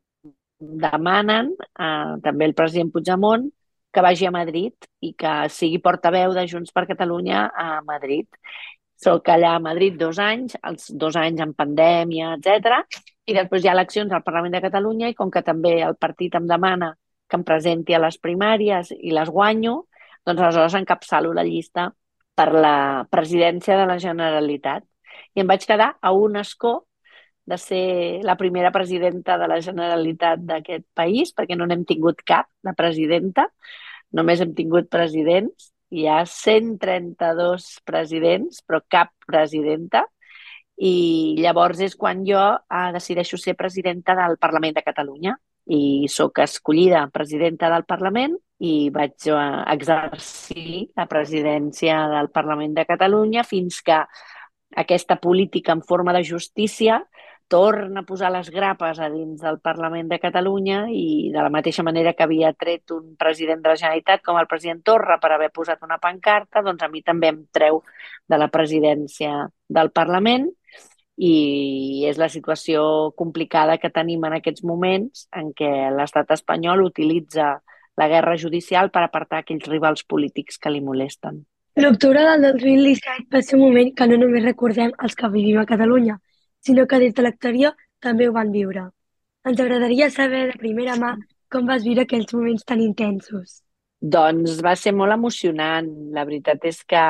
demanen, 0.63 1.53
uh, 1.59 2.17
també 2.25 2.49
el 2.49 2.55
president 2.57 2.93
Puigdemont, 2.93 3.49
que 3.93 4.05
vagi 4.05 4.27
a 4.27 4.33
Madrid 4.33 4.89
i 5.05 5.13
que 5.19 5.33
sigui 5.53 5.81
portaveu 5.85 6.33
de 6.33 6.47
Junts 6.49 6.73
per 6.73 6.87
Catalunya 6.89 7.49
a 7.53 7.83
Madrid. 7.85 8.29
Soc 9.03 9.29
allà 9.29 9.57
a 9.57 9.63
Madrid 9.63 9.99
dos 10.01 10.21
anys, 10.23 10.57
els 10.63 10.89
dos 10.97 11.19
anys 11.21 11.43
en 11.45 11.53
pandèmia, 11.59 12.37
etc. 12.39 12.87
I 13.26 13.37
després 13.37 13.62
hi 13.62 13.71
ha 13.71 13.76
eleccions 13.76 14.12
al 14.12 14.25
Parlament 14.26 14.55
de 14.57 14.62
Catalunya 14.64 15.11
i 15.12 15.17
com 15.19 15.31
que 15.31 15.45
també 15.47 15.76
el 15.87 15.97
partit 15.97 16.35
em 16.38 16.47
demana 16.50 16.93
que 17.31 17.38
em 17.38 17.45
presenti 17.49 17.95
a 17.95 18.00
les 18.02 18.19
primàries 18.19 18.93
i 18.99 19.12
les 19.14 19.31
guanyo, 19.31 19.87
doncs 20.26 20.43
aleshores 20.43 20.79
encapçalo 20.79 21.33
la 21.35 21.45
llista 21.47 21.91
per 22.35 22.49
la 22.52 23.07
presidència 23.11 23.76
de 23.79 23.87
la 23.88 23.99
Generalitat. 24.02 24.85
I 25.35 25.43
em 25.43 25.49
vaig 25.49 25.64
quedar 25.69 25.93
a 26.00 26.12
un 26.12 26.37
escó 26.41 26.75
de 27.47 27.59
ser 27.59 28.23
la 28.23 28.37
primera 28.37 28.71
presidenta 28.71 29.37
de 29.38 29.49
la 29.50 29.61
Generalitat 29.61 30.43
d'aquest 30.47 30.87
país, 30.95 31.33
perquè 31.35 31.57
no 31.59 31.67
n'hem 31.67 31.85
tingut 31.88 32.23
cap 32.26 32.49
de 32.62 32.75
presidenta, 32.79 33.49
només 34.12 34.41
hem 34.41 34.55
tingut 34.55 34.91
presidents, 34.93 35.73
hi 35.93 36.07
ha 36.09 36.23
132 36.29 37.69
presidents, 37.88 38.62
però 38.67 38.81
cap 38.88 39.12
presidenta, 39.26 40.07
i 40.83 41.39
llavors 41.39 41.81
és 41.85 41.95
quan 41.95 42.25
jo 42.27 42.43
eh, 42.43 42.91
decideixo 42.95 43.39
ser 43.39 43.55
presidenta 43.55 44.17
del 44.19 44.39
Parlament 44.43 44.75
de 44.75 44.83
Catalunya. 44.83 45.37
I 45.71 46.09
sóc 46.11 46.41
escollida 46.43 47.05
presidenta 47.15 47.69
del 47.71 47.85
Parlament 47.87 48.35
i 48.67 48.91
vaig 48.91 49.29
eh, 49.31 49.37
exercir 49.77 50.89
la 50.99 51.07
presidència 51.07 52.01
del 52.11 52.33
Parlament 52.35 52.75
de 52.75 52.85
Catalunya 52.89 53.45
fins 53.47 53.79
que 53.87 54.01
aquesta 54.83 55.21
política 55.23 55.77
en 55.77 55.83
forma 55.87 56.15
de 56.17 56.25
justícia 56.25 57.05
torna 57.53 58.01
a 58.01 58.07
posar 58.09 58.31
les 58.33 58.49
grapes 58.51 58.99
a 58.99 59.11
dins 59.12 59.43
del 59.45 59.61
Parlament 59.61 60.09
de 60.09 60.19
Catalunya 60.19 60.87
i 60.91 61.29
de 61.31 61.45
la 61.45 61.53
mateixa 61.53 61.85
manera 61.87 62.15
que 62.17 62.25
havia 62.25 62.55
tret 62.59 62.91
un 62.97 63.12
president 63.21 63.62
de 63.62 63.71
la 63.71 63.77
Generalitat 63.77 64.25
com 64.25 64.41
el 64.41 64.49
president 64.51 64.81
Torra 64.83 65.19
per 65.23 65.31
haver 65.37 65.51
posat 65.55 65.85
una 65.87 66.01
pancarta, 66.03 66.65
doncs 66.65 66.83
a 66.83 66.89
mi 66.89 67.05
també 67.07 67.31
em 67.31 67.43
treu 67.53 67.83
de 68.27 68.41
la 68.41 68.49
presidència 68.51 69.45
del 69.69 69.93
Parlament 69.93 70.49
i 71.23 72.02
és 72.11 72.19
la 72.19 72.29
situació 72.33 73.12
complicada 73.19 73.79
que 73.79 73.93
tenim 73.95 74.25
en 74.26 74.35
aquests 74.38 74.64
moments 74.67 75.29
en 75.38 75.52
què 75.55 75.71
l'estat 75.95 76.33
espanyol 76.35 76.83
utilitza 76.83 77.52
la 78.00 78.09
guerra 78.11 78.35
judicial 78.41 78.91
per 78.91 79.05
apartar 79.05 79.43
aquells 79.43 79.69
rivals 79.71 80.02
polítics 80.09 80.59
que 80.59 80.73
li 80.73 80.81
molesten. 80.83 81.45
L'octubre 81.79 82.25
del 82.26 82.43
2017 82.49 83.31
va 83.33 83.43
ser 83.43 83.57
un 83.59 83.64
moment 83.69 83.93
que 83.97 84.09
no 84.11 84.19
només 84.19 84.45
recordem 84.45 84.91
els 84.99 85.14
que 85.17 85.31
vivim 85.33 85.61
a 85.61 85.69
Catalunya, 85.69 86.19
sinó 86.61 86.88
que 86.88 86.99
des 86.99 87.14
de 87.14 87.25
l'exterior 87.25 87.76
també 88.02 88.29
ho 88.29 88.35
van 88.35 88.50
viure. 88.50 88.88
Ens 89.47 89.61
agradaria 89.62 90.11
saber 90.11 90.49
de 90.50 90.59
primera 90.59 90.99
mà 90.99 91.14
com 91.52 91.71
vas 91.71 91.87
viure 91.87 92.02
aquells 92.02 92.35
moments 92.35 92.67
tan 92.67 92.83
intensos. 92.83 93.61
Doncs 94.00 94.59
va 94.64 94.75
ser 94.75 94.93
molt 94.97 95.14
emocionant. 95.14 95.88
La 96.11 96.26
veritat 96.26 96.64
és 96.67 96.83
que 96.83 97.02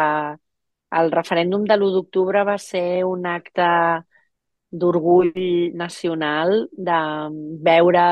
el 1.01 1.13
referèndum 1.13 1.65
de 1.69 1.77
l'1 1.77 1.93
d'octubre 1.97 2.45
va 2.49 2.59
ser 2.61 3.05
un 3.09 3.27
acte 3.27 3.69
d'orgull 4.73 5.33
nacional, 5.77 6.69
de 6.73 7.01
veure 7.69 8.05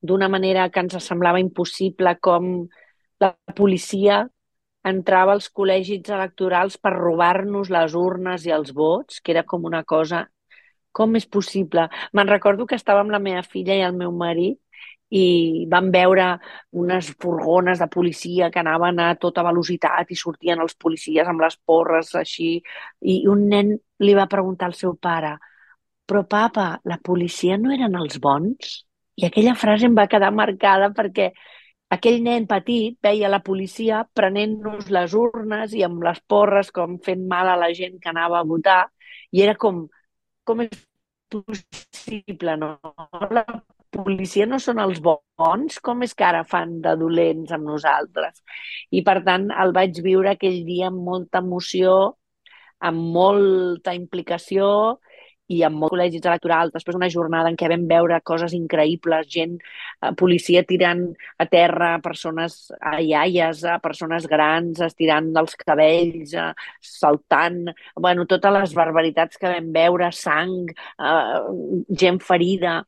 d'una 0.00 0.28
manera 0.32 0.68
que 0.72 0.80
ens 0.80 0.96
semblava 1.04 1.40
impossible 1.40 2.16
com 2.24 2.52
la 3.20 3.34
policia 3.56 4.22
entrava 4.90 5.34
als 5.36 5.50
col·legis 5.52 6.08
electorals 6.08 6.78
per 6.80 6.94
robar-nos 6.96 7.68
les 7.68 7.94
urnes 7.94 8.46
i 8.48 8.54
els 8.56 8.72
vots, 8.72 9.20
que 9.20 9.34
era 9.34 9.44
com 9.44 9.66
una 9.68 9.84
cosa 9.84 10.24
com 10.92 11.14
és 11.16 11.26
possible? 11.26 11.86
Me'n 12.16 12.30
recordo 12.30 12.66
que 12.66 12.78
estava 12.80 13.04
amb 13.04 13.12
la 13.14 13.20
meva 13.22 13.42
filla 13.46 13.76
i 13.76 13.84
el 13.86 13.94
meu 13.98 14.12
marit 14.12 14.58
i 15.10 15.66
vam 15.70 15.90
veure 15.90 16.26
unes 16.82 17.10
furgones 17.22 17.80
de 17.82 17.88
policia 17.90 18.50
que 18.50 18.60
anaven 18.62 19.00
a 19.02 19.14
tota 19.18 19.42
velocitat 19.42 20.10
i 20.10 20.18
sortien 20.18 20.60
els 20.62 20.76
policies 20.78 21.28
amb 21.28 21.42
les 21.42 21.56
porres 21.66 22.14
així 22.14 22.52
i 23.02 23.16
un 23.28 23.48
nen 23.50 23.74
li 24.06 24.14
va 24.14 24.30
preguntar 24.30 24.70
al 24.70 24.78
seu 24.78 24.94
pare 24.94 25.36
però 26.10 26.24
papa, 26.26 26.80
la 26.90 26.98
policia 26.98 27.56
no 27.58 27.70
eren 27.70 27.94
els 27.94 28.18
bons? 28.18 28.70
I 29.20 29.28
aquella 29.28 29.54
frase 29.54 29.86
em 29.86 29.94
va 29.98 30.08
quedar 30.10 30.32
marcada 30.34 30.88
perquè 30.96 31.28
aquell 31.96 32.18
nen 32.24 32.48
petit 32.50 32.96
veia 33.06 33.30
la 33.30 33.42
policia 33.46 34.00
prenent-nos 34.18 34.90
les 34.96 35.14
urnes 35.20 35.74
i 35.78 35.84
amb 35.86 36.02
les 36.06 36.18
porres 36.34 36.72
com 36.74 36.98
fent 37.06 37.22
mal 37.30 37.50
a 37.52 37.56
la 37.62 37.70
gent 37.78 37.98
que 38.02 38.10
anava 38.10 38.40
a 38.40 38.48
votar 38.52 38.80
i 39.30 39.44
era 39.46 39.54
com, 39.54 39.84
com 40.44 40.64
és 40.66 40.82
possible, 41.30 42.56
no? 42.58 42.72
La 43.30 43.44
policia 43.94 44.46
no 44.46 44.58
són 44.62 44.80
els 44.82 45.00
bons, 45.04 45.78
com 45.82 46.02
és 46.06 46.14
que 46.14 46.26
ara 46.26 46.44
fan 46.46 46.78
de 46.84 46.94
dolents 47.00 47.52
amb 47.56 47.68
nosaltres? 47.72 48.42
I, 48.90 49.02
per 49.06 49.20
tant, 49.26 49.50
el 49.64 49.74
vaig 49.76 50.00
viure 50.04 50.34
aquell 50.34 50.62
dia 50.66 50.90
amb 50.90 51.02
molta 51.10 51.42
emoció, 51.44 52.16
amb 52.80 53.10
molta 53.14 53.94
implicació 53.96 54.98
i 55.50 55.64
amb 55.66 55.80
molts 55.82 55.90
col·legis 55.96 56.22
electorals, 56.22 56.70
després 56.74 56.94
d'una 56.94 57.10
jornada 57.10 57.50
en 57.50 57.56
què 57.58 57.68
vam 57.72 57.86
veure 57.90 58.20
coses 58.30 58.52
increïbles, 58.54 59.26
gent, 59.34 59.56
eh, 59.58 60.12
policia 60.20 60.62
tirant 60.68 61.02
a 61.42 61.46
terra 61.50 61.90
persones, 62.04 62.70
a 62.78 63.00
iaies, 63.02 63.64
a 63.66 63.80
persones 63.82 64.28
grans, 64.30 64.78
estirant 64.86 65.32
dels 65.34 65.58
cabells, 65.64 66.34
eh, 66.38 66.52
saltant, 66.92 67.64
bueno, 67.98 68.28
totes 68.30 68.54
les 68.60 68.74
barbaritats 68.78 69.42
que 69.42 69.50
vam 69.56 69.72
veure, 69.74 70.12
sang, 70.14 70.70
eh, 70.70 71.40
gent 72.04 72.22
ferida, 72.22 72.84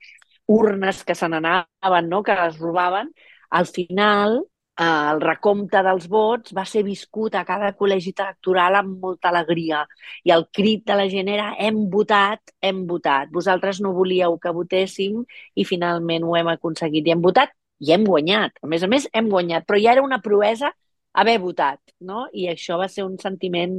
urnes 0.52 1.02
que 1.04 1.14
se 1.18 1.28
n'anaven, 1.28 2.08
no?, 2.08 2.22
que 2.22 2.36
les 2.38 2.58
robaven, 2.58 3.12
al 3.50 3.66
final 3.66 4.38
eh, 4.42 4.84
el 5.12 5.20
recompte 5.20 5.82
dels 5.84 6.08
vots 6.08 6.54
va 6.56 6.64
ser 6.68 6.82
viscut 6.86 7.34
a 7.36 7.44
cada 7.48 7.72
col·legi 7.78 8.14
electoral 8.16 8.78
amb 8.80 9.00
molta 9.06 9.30
alegria. 9.32 9.82
I 10.24 10.34
el 10.36 10.46
crit 10.58 10.86
de 10.88 10.96
la 10.98 11.08
gent 11.12 11.28
era 11.28 11.52
hem 11.58 11.84
votat, 11.90 12.54
hem 12.60 12.86
votat. 12.88 13.32
Vosaltres 13.32 13.82
no 13.84 13.92
volíeu 13.96 14.38
que 14.38 14.54
votéssim 14.56 15.22
i 15.54 15.66
finalment 15.68 16.24
ho 16.24 16.36
hem 16.38 16.52
aconseguit 16.54 17.06
i 17.06 17.16
hem 17.16 17.24
votat 17.24 17.52
i 17.82 17.92
hem 17.92 18.06
guanyat. 18.06 18.58
A 18.62 18.70
més 18.70 18.82
a 18.82 18.88
més, 18.88 19.08
hem 19.12 19.28
guanyat, 19.30 19.66
però 19.66 19.80
ja 19.82 19.92
era 19.96 20.06
una 20.06 20.22
proesa 20.22 20.72
haver 21.12 21.38
votat, 21.42 21.80
no? 22.00 22.26
I 22.32 22.48
això 22.52 22.78
va 22.80 22.88
ser 22.88 23.04
un 23.04 23.18
sentiment 23.20 23.74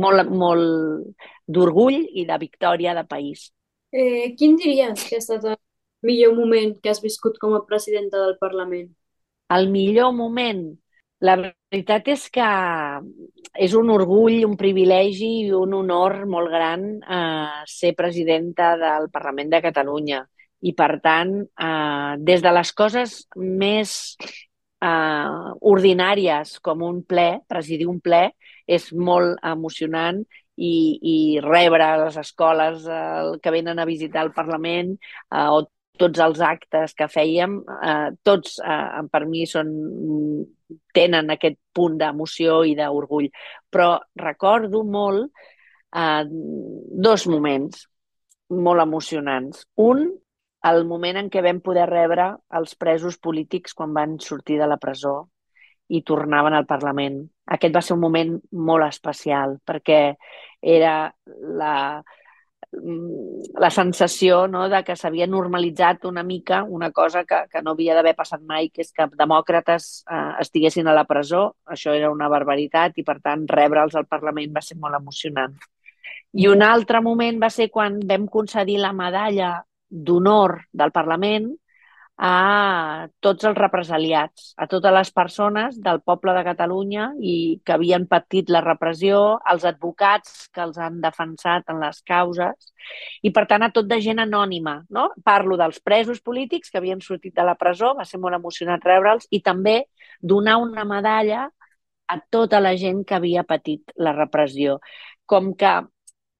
molt, 0.00 0.30
molt 0.30 1.26
d'orgull 1.46 1.98
i 2.00 2.24
de 2.26 2.38
victòria 2.40 2.94
de 2.96 3.04
país. 3.04 3.50
Eh, 3.92 4.32
quin 4.38 4.56
diries 4.56 5.02
que 5.08 5.18
ha 5.18 5.22
estat 5.22 5.44
el 5.44 5.58
millor 6.06 6.36
moment 6.36 6.76
que 6.82 6.90
has 6.92 7.02
viscut 7.02 7.38
com 7.40 7.54
a 7.56 7.64
presidenta 7.66 8.20
del 8.22 8.36
Parlament? 8.40 8.90
El 9.50 9.68
millor 9.70 10.12
moment? 10.14 10.64
La 11.20 11.36
veritat 11.36 12.06
és 12.08 12.28
que 12.32 12.50
és 13.66 13.74
un 13.76 13.90
orgull, 13.92 14.38
un 14.46 14.56
privilegi 14.56 15.30
i 15.42 15.50
un 15.52 15.74
honor 15.76 16.22
molt 16.30 16.48
gran 16.52 16.86
eh, 17.02 17.64
ser 17.68 17.92
presidenta 17.98 18.72
del 18.80 19.10
Parlament 19.12 19.50
de 19.52 19.60
Catalunya. 19.66 20.22
I, 20.60 20.72
per 20.76 20.94
tant, 21.04 21.34
eh, 21.44 22.12
des 22.20 22.40
de 22.44 22.52
les 22.56 22.72
coses 22.76 23.16
més 23.36 23.92
eh, 24.80 25.52
ordinàries, 25.72 26.56
com 26.64 26.84
un 26.88 27.02
ple, 27.04 27.28
presidir 27.48 27.88
un 27.88 28.00
ple, 28.00 28.30
és 28.66 28.90
molt 28.92 29.40
emocionant 29.44 30.22
i, 30.56 30.72
i 31.02 31.16
rebre 31.44 31.90
les 32.04 32.16
escoles 32.20 32.86
eh, 32.88 33.36
que 33.42 33.52
venen 33.52 33.80
a 33.80 33.88
visitar 33.88 34.24
el 34.26 34.32
Parlament 34.36 34.96
eh, 34.96 35.48
o 35.48 35.66
tots 35.98 36.20
els 36.22 36.40
actes 36.40 36.94
que 36.96 37.08
fèiem, 37.10 37.58
eh, 37.90 38.10
tots 38.22 38.58
eh, 38.62 39.02
per 39.12 39.24
mi 39.28 39.46
són, 39.46 39.70
tenen 40.94 41.30
aquest 41.34 41.58
punt 41.74 41.98
d'emoció 42.00 42.62
i 42.64 42.76
d'orgull. 42.78 43.28
Però 43.70 43.96
recordo 44.16 44.84
molt 44.84 45.28
eh, 45.94 46.24
dos 46.28 47.26
moments 47.26 47.86
molt 48.50 48.82
emocionants. 48.82 49.64
Un, 49.76 50.06
el 50.70 50.84
moment 50.84 51.16
en 51.16 51.30
què 51.32 51.42
vam 51.42 51.60
poder 51.64 51.86
rebre 51.88 52.32
els 52.58 52.74
presos 52.76 53.18
polítics 53.18 53.74
quan 53.74 53.94
van 53.96 54.18
sortir 54.20 54.58
de 54.60 54.68
la 54.68 54.78
presó 54.82 55.30
i 55.88 56.02
tornaven 56.06 56.54
al 56.54 56.66
Parlament. 56.66 57.22
Aquest 57.50 57.74
va 57.74 57.82
ser 57.82 57.96
un 57.96 58.02
moment 58.04 58.36
molt 58.52 58.86
especial 58.86 59.56
perquè 59.66 60.02
era 60.60 60.94
la, 61.62 61.74
la 62.72 63.70
sensació 63.70 64.44
no, 64.46 64.66
de 64.70 64.82
que 64.86 64.94
s'havia 64.96 65.26
normalitzat 65.26 66.04
una 66.06 66.22
mica 66.22 66.62
una 66.62 66.90
cosa 66.92 67.24
que, 67.24 67.42
que 67.50 67.62
no 67.62 67.72
havia 67.72 67.96
d'haver 67.96 68.14
passat 68.16 68.42
mai, 68.46 68.68
que 68.70 68.84
és 68.84 68.92
que 68.92 69.08
demòcrates 69.18 69.88
eh, 70.06 70.20
estiguessin 70.44 70.86
a 70.86 70.94
la 70.94 71.06
presó. 71.08 71.56
Això 71.66 71.94
era 71.96 72.12
una 72.12 72.28
barbaritat 72.28 73.00
i, 73.00 73.04
per 73.06 73.18
tant, 73.24 73.46
rebre'ls 73.50 73.96
al 73.98 74.06
Parlament 74.06 74.54
va 74.54 74.62
ser 74.62 74.78
molt 74.78 75.00
emocionant. 75.00 75.56
I 76.32 76.46
un 76.46 76.62
altre 76.62 77.00
moment 77.02 77.40
va 77.42 77.50
ser 77.50 77.70
quan 77.74 77.98
vam 78.06 78.28
concedir 78.30 78.78
la 78.78 78.92
medalla 78.94 79.56
d'honor 79.90 80.60
del 80.72 80.92
Parlament 80.94 81.50
a 82.20 83.08
tots 83.24 83.46
els 83.48 83.56
represaliats, 83.56 84.50
a 84.60 84.66
totes 84.68 84.92
les 84.92 85.10
persones 85.16 85.78
del 85.80 86.02
poble 86.04 86.34
de 86.36 86.42
Catalunya 86.44 87.06
i 87.16 87.36
que 87.64 87.72
havien 87.72 88.04
patit 88.10 88.50
la 88.52 88.60
repressió, 88.60 89.38
als 89.40 89.64
advocats 89.64 90.50
que 90.52 90.60
els 90.66 90.76
han 90.76 90.98
defensat 91.00 91.72
en 91.72 91.80
les 91.80 92.02
causes 92.04 92.74
i, 93.24 93.32
per 93.32 93.46
tant, 93.48 93.64
a 93.64 93.70
tot 93.72 93.88
de 93.88 94.00
gent 94.04 94.20
anònima. 94.20 94.82
No? 94.92 95.08
Parlo 95.24 95.56
dels 95.56 95.80
presos 95.80 96.20
polítics 96.20 96.68
que 96.68 96.76
havien 96.82 97.00
sortit 97.00 97.32
de 97.40 97.46
la 97.48 97.56
presó, 97.56 97.94
va 97.96 98.04
ser 98.04 98.20
molt 98.20 98.36
emocionant 98.36 98.84
rebre'ls, 98.84 99.24
i 99.32 99.40
també 99.40 99.78
donar 100.20 100.58
una 100.60 100.84
medalla 100.84 101.48
a 102.10 102.20
tota 102.20 102.60
la 102.60 102.74
gent 102.76 103.06
que 103.08 103.16
havia 103.16 103.48
patit 103.48 103.96
la 103.96 104.12
repressió. 104.12 104.76
Com 105.24 105.54
que 105.56 105.78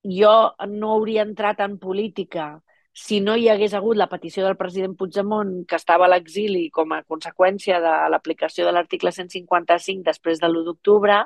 jo 0.04 0.34
no 0.68 0.92
hauria 0.98 1.24
entrat 1.24 1.64
en 1.64 1.78
política 1.80 2.58
si 3.00 3.20
no 3.24 3.34
hi 3.36 3.48
hagués 3.48 3.74
hagut 3.74 3.96
la 3.96 4.08
petició 4.10 4.44
del 4.44 4.58
president 4.60 4.96
Puigdemont, 4.98 5.52
que 5.68 5.78
estava 5.80 6.06
a 6.06 6.12
l'exili 6.12 6.68
com 6.74 6.92
a 6.92 7.02
conseqüència 7.02 7.80
de 7.82 7.94
l'aplicació 8.12 8.66
de 8.66 8.74
l'article 8.76 9.12
155 9.16 10.04
després 10.06 10.40
de 10.42 10.48
l'1 10.50 10.66
d'octubre, 10.68 11.20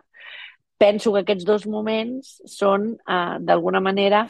penso 0.79 1.13
que 1.13 1.25
aquests 1.25 1.47
dos 1.49 1.67
moments 1.67 2.37
són, 2.51 2.93
eh, 2.95 3.37
d'alguna 3.41 3.81
manera, 3.81 4.27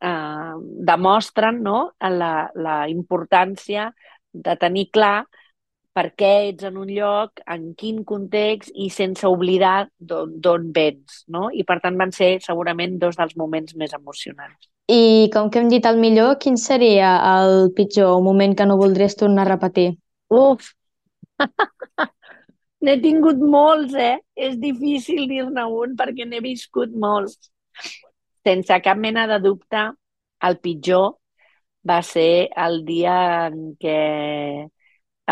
eh, 0.00 0.54
demostren 0.92 1.62
no? 1.62 1.78
la, 2.00 2.34
la 2.54 2.76
importància 2.92 3.90
de 4.32 4.56
tenir 4.60 4.90
clar 4.90 5.24
per 5.94 6.08
què 6.18 6.30
ets 6.50 6.66
en 6.66 6.76
un 6.82 6.90
lloc, 6.90 7.40
en 7.46 7.72
quin 7.78 8.02
context 8.04 8.72
i 8.74 8.88
sense 8.90 9.26
oblidar 9.30 9.88
d'on 9.98 10.70
vens. 10.74 11.22
No? 11.30 11.48
I 11.54 11.62
per 11.64 11.78
tant 11.82 11.98
van 11.98 12.12
ser 12.12 12.36
segurament 12.42 12.98
dos 12.98 13.18
dels 13.20 13.36
moments 13.38 13.76
més 13.78 13.94
emocionants. 13.94 14.73
I 14.92 15.30
com 15.32 15.48
que 15.48 15.60
hem 15.62 15.70
dit 15.72 15.86
el 15.88 15.96
millor, 15.96 16.34
quin 16.40 16.58
seria 16.60 17.14
el 17.30 17.70
pitjor 17.76 18.18
moment 18.22 18.52
que 18.56 18.66
no 18.68 18.76
voldries 18.76 19.16
tornar 19.16 19.46
a 19.46 19.54
repetir? 19.54 19.94
Uf! 20.28 20.72
N'he 22.84 22.98
tingut 23.00 23.40
molts, 23.40 23.94
eh? 23.96 24.18
És 24.36 24.58
difícil 24.60 25.24
dir-ne 25.30 25.64
un 25.72 25.94
perquè 25.96 26.26
n'he 26.28 26.42
viscut 26.44 26.92
molts. 26.92 27.38
Sense 28.44 28.76
cap 28.84 29.00
mena 29.00 29.24
de 29.30 29.38
dubte, 29.40 29.86
el 30.44 30.58
pitjor 30.60 31.14
va 31.88 32.02
ser 32.04 32.50
el 32.66 32.82
dia 32.84 33.16
en 33.46 33.72
què 33.80 33.96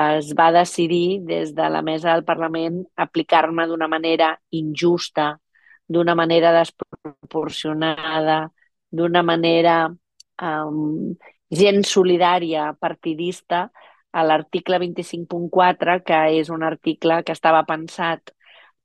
es 0.01 0.33
va 0.39 0.49
decidir 0.57 1.21
des 1.29 1.53
de 1.53 1.69
la 1.69 1.83
mesa 1.85 2.15
del 2.15 2.25
Parlament 2.25 2.81
aplicar-me 3.05 3.67
d'una 3.69 3.89
manera 3.93 4.33
injusta, 4.63 5.35
d'una 5.93 6.15
manera 6.17 6.55
desproporcionada, 6.57 8.39
d'una 8.93 9.23
manera 9.27 9.77
um, 9.89 11.17
gens 11.51 11.89
solidària, 11.97 12.73
partidista, 12.81 13.67
a 14.13 14.23
l'article 14.29 14.79
25.4, 14.79 15.99
que 16.05 16.21
és 16.39 16.51
un 16.53 16.63
article 16.63 17.23
que 17.25 17.33
estava 17.33 17.65
pensat 17.69 18.35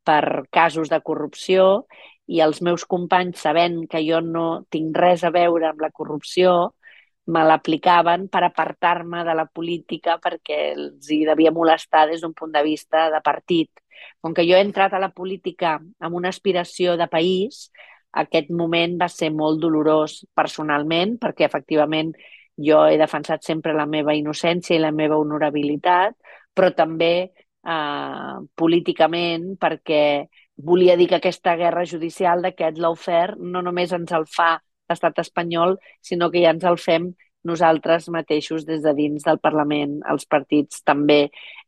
per 0.07 0.47
casos 0.51 0.89
de 0.89 1.01
corrupció 1.03 1.85
i 2.27 2.39
els 2.43 2.61
meus 2.63 2.85
companys, 2.87 3.41
sabent 3.43 3.81
que 3.91 4.01
jo 4.07 4.21
no 4.23 4.47
tinc 4.71 4.95
res 4.95 5.23
a 5.27 5.31
veure 5.35 5.69
amb 5.69 5.83
la 5.83 5.91
corrupció, 5.91 6.73
me 7.27 7.43
l'aplicaven 7.43 8.27
per 8.31 8.43
apartar-me 8.47 9.23
de 9.27 9.33
la 9.35 9.45
política 9.51 10.15
perquè 10.23 10.59
els 10.71 11.09
hi 11.11 11.25
devia 11.27 11.51
molestar 11.51 12.05
des 12.07 12.23
d'un 12.23 12.33
punt 12.33 12.53
de 12.55 12.63
vista 12.63 13.09
de 13.11 13.19
partit. 13.23 13.69
Com 14.23 14.33
que 14.33 14.45
jo 14.47 14.55
he 14.55 14.63
entrat 14.63 14.93
a 14.95 15.01
la 15.03 15.11
política 15.11 15.75
amb 15.75 16.15
una 16.15 16.31
aspiració 16.31 16.95
de 16.95 17.09
país, 17.11 17.67
aquest 18.23 18.49
moment 18.49 18.97
va 19.01 19.09
ser 19.11 19.29
molt 19.33 19.61
dolorós 19.61 20.23
personalment 20.35 21.17
perquè 21.21 21.45
efectivament 21.47 22.13
jo 22.57 22.83
he 22.87 22.97
defensat 22.97 23.45
sempre 23.45 23.75
la 23.77 23.85
meva 23.85 24.15
innocència 24.17 24.77
i 24.77 24.81
la 24.81 24.91
meva 24.91 25.19
honorabilitat, 25.21 26.15
però 26.53 26.71
també 26.73 27.13
eh, 27.27 28.35
políticament 28.55 29.53
perquè 29.61 30.03
volia 30.57 30.97
dir 30.97 31.07
que 31.11 31.19
aquesta 31.19 31.55
guerra 31.55 31.85
judicial 31.85 32.41
d'aquest 32.41 32.79
lawfare 32.81 33.37
no 33.37 33.61
només 33.61 33.93
ens 33.93 34.11
el 34.11 34.25
fa 34.25 34.55
l'estat 34.89 35.19
espanyol, 35.21 35.77
sinó 36.01 36.31
que 36.31 36.41
ja 36.41 36.53
ens 36.55 36.65
el 36.65 36.79
fem 36.81 37.11
nosaltres 37.47 38.09
mateixos 38.09 38.65
des 38.65 38.81
de 38.83 38.93
dins 38.97 39.23
del 39.23 39.39
Parlament, 39.39 39.99
els 40.09 40.25
partits 40.25 40.81
també 40.83 41.27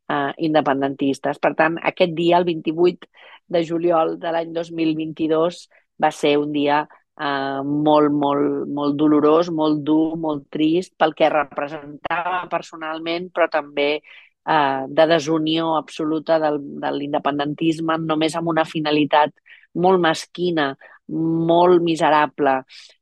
eh, 0.10 0.32
independentistes. 0.38 1.40
Per 1.40 1.54
tant, 1.56 1.78
aquest 1.92 2.16
dia, 2.18 2.40
el 2.40 2.48
28 2.50 3.08
de 3.50 3.64
juliol 3.66 4.18
de 4.20 4.34
l'any 4.34 4.54
2022, 4.56 5.68
va 6.02 6.12
ser 6.16 6.38
un 6.40 6.52
dia 6.56 6.84
eh, 7.20 7.62
molt, 7.64 8.12
molt, 8.12 8.68
molt 8.80 8.98
dolorós, 9.00 9.52
molt 9.52 9.84
dur, 9.86 10.18
molt 10.18 10.48
trist 10.54 10.96
pel 10.98 11.14
que 11.18 11.30
representava 11.34 12.44
personalment, 12.52 13.30
però 13.36 13.50
també 13.52 13.90
eh, 14.00 14.82
de 14.88 15.08
desunió 15.14 15.76
absoluta 15.78 16.40
del, 16.40 16.62
de 16.84 16.94
l'independentisme, 16.96 18.00
només 18.06 18.36
amb 18.36 18.54
una 18.56 18.66
finalitat 18.66 19.36
molt 19.76 20.02
mesquina, 20.02 20.72
molt 21.10 21.82
miserable, 21.84 22.60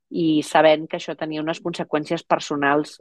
i 0.10 0.42
sabent 0.44 0.88
que 0.88 0.98
això 1.00 1.16
tenia 1.20 1.44
unes 1.44 1.60
conseqüències 1.64 2.24
personals 2.24 2.98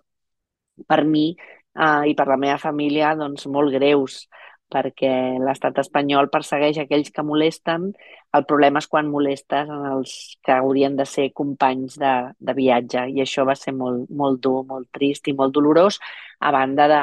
per 0.89 1.05
mi 1.05 1.29
eh, 1.37 2.03
i 2.11 2.15
per 2.19 2.27
la 2.29 2.39
meva 2.41 2.59
família 2.59 3.15
doncs, 3.19 3.47
molt 3.47 3.73
greus 3.75 4.25
perquè 4.73 5.11
l'estat 5.39 5.79
espanyol 5.79 6.29
persegueix 6.33 6.81
aquells 6.83 7.13
que 7.15 7.25
molesten. 7.27 7.91
El 8.37 8.47
problema 8.49 8.83
és 8.83 8.89
quan 8.91 9.11
molestes 9.11 9.71
en 9.71 9.85
els 9.93 10.17
que 10.45 10.57
haurien 10.57 10.97
de 10.99 11.07
ser 11.07 11.31
companys 11.35 11.99
de, 12.03 12.15
de 12.39 12.57
viatge 12.57 13.07
i 13.15 13.23
això 13.23 13.47
va 13.47 13.55
ser 13.59 13.77
molt, 13.77 14.11
molt 14.11 14.43
dur, 14.43 14.65
molt 14.67 14.91
trist 14.93 15.31
i 15.31 15.37
molt 15.39 15.55
dolorós, 15.55 16.01
a 16.41 16.53
banda 16.55 16.89
de, 16.91 17.03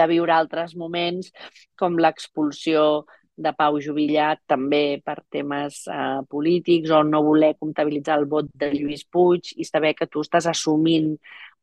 de 0.00 0.06
viure 0.12 0.36
altres 0.36 0.76
moments 0.76 1.32
com 1.80 1.96
l'expulsió 1.98 3.06
de 3.40 3.52
Pau 3.56 3.78
Jubillat 3.80 4.40
també 4.50 5.00
per 5.04 5.16
temes 5.32 5.86
eh, 5.88 6.20
polítics 6.28 6.92
o 6.92 7.00
no 7.06 7.22
voler 7.24 7.54
comptabilitzar 7.58 8.18
el 8.20 8.28
vot 8.28 8.50
de 8.62 8.68
Lluís 8.74 9.06
Puig 9.08 9.54
i 9.56 9.64
saber 9.64 9.94
que 9.96 10.08
tu 10.10 10.20
estàs 10.26 10.48
assumint 10.50 11.14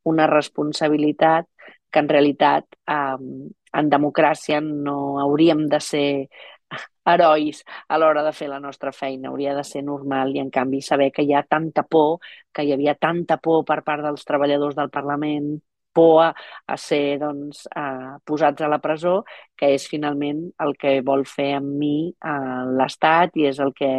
una 0.09 0.25
responsabilitat 0.31 1.45
que 1.91 2.01
en 2.01 2.09
realitat 2.09 2.65
eh, 2.89 3.17
en 3.77 3.89
democràcia 3.93 4.61
no 4.61 4.97
hauríem 5.23 5.67
de 5.71 5.79
ser 5.83 6.09
herois 7.07 7.63
a 7.87 7.97
l'hora 7.97 8.23
de 8.25 8.33
fer 8.35 8.49
la 8.51 8.59
nostra 8.59 8.91
feina, 8.91 9.29
hauria 9.29 9.55
de 9.55 9.63
ser 9.63 9.83
normal 9.83 10.35
i 10.35 10.41
en 10.43 10.49
canvi 10.51 10.81
saber 10.81 11.11
que 11.15 11.23
hi 11.23 11.33
ha 11.33 11.45
tanta 11.47 11.83
por, 11.83 12.19
que 12.53 12.65
hi 12.65 12.73
havia 12.75 12.95
tanta 12.95 13.37
por 13.37 13.63
per 13.65 13.81
part 13.87 14.03
dels 14.03 14.27
treballadors 14.27 14.75
del 14.75 14.91
Parlament, 14.91 15.55
por 15.97 16.21
a, 16.21 16.33
a 16.67 16.75
ser 16.77 17.17
doncs, 17.21 17.63
a, 17.73 18.19
posats 18.27 18.61
a 18.61 18.67
la 18.69 18.77
presó, 18.83 19.23
que 19.57 19.71
és 19.73 19.87
finalment 19.89 20.43
el 20.65 20.75
que 20.77 20.99
vol 21.01 21.25
fer 21.25 21.53
amb 21.57 21.71
mi 21.79 21.95
l'Estat 22.77 23.39
i 23.41 23.47
és 23.49 23.61
el 23.63 23.73
que 23.73 23.89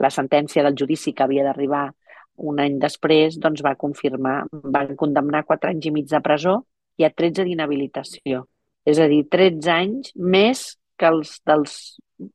la 0.00 0.10
sentència 0.18 0.64
del 0.64 0.78
judici 0.78 1.12
que 1.12 1.26
havia 1.26 1.44
d'arribar 1.44 1.90
un 2.48 2.62
any 2.64 2.78
després 2.80 3.36
doncs, 3.42 3.60
va 3.66 3.76
confirmar, 3.76 4.38
van 4.78 4.96
condemnar 4.96 5.44
quatre 5.44 5.74
anys 5.74 5.90
i 5.90 5.94
mig 5.98 6.08
de 6.08 6.22
presó 6.24 6.62
i 6.96 7.04
a 7.04 7.12
13 7.12 7.44
d'inhabilitació. 7.44 8.46
És 8.88 8.98
a 8.98 9.08
dir, 9.10 9.24
13 9.30 9.70
anys 9.72 10.12
més 10.16 10.64
que 10.98 11.10
els 11.10 11.38
dels 11.46 11.76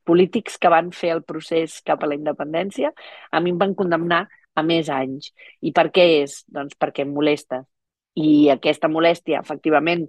polítics 0.08 0.58
que 0.60 0.72
van 0.72 0.92
fer 0.96 1.14
el 1.16 1.24
procés 1.24 1.80
cap 1.88 2.04
a 2.04 2.10
la 2.10 2.18
independència, 2.18 2.92
a 3.32 3.40
mi 3.40 3.54
em 3.54 3.60
van 3.62 3.76
condemnar 3.76 4.26
a 4.58 4.64
més 4.66 4.90
anys. 4.90 5.32
I 5.62 5.72
per 5.76 5.90
què 5.96 6.08
és? 6.24 6.42
Doncs 6.52 6.76
perquè 6.80 7.06
em 7.06 7.14
molesta. 7.14 7.62
I 8.18 8.50
aquesta 8.50 8.90
molèstia, 8.90 9.44
efectivament, 9.46 10.08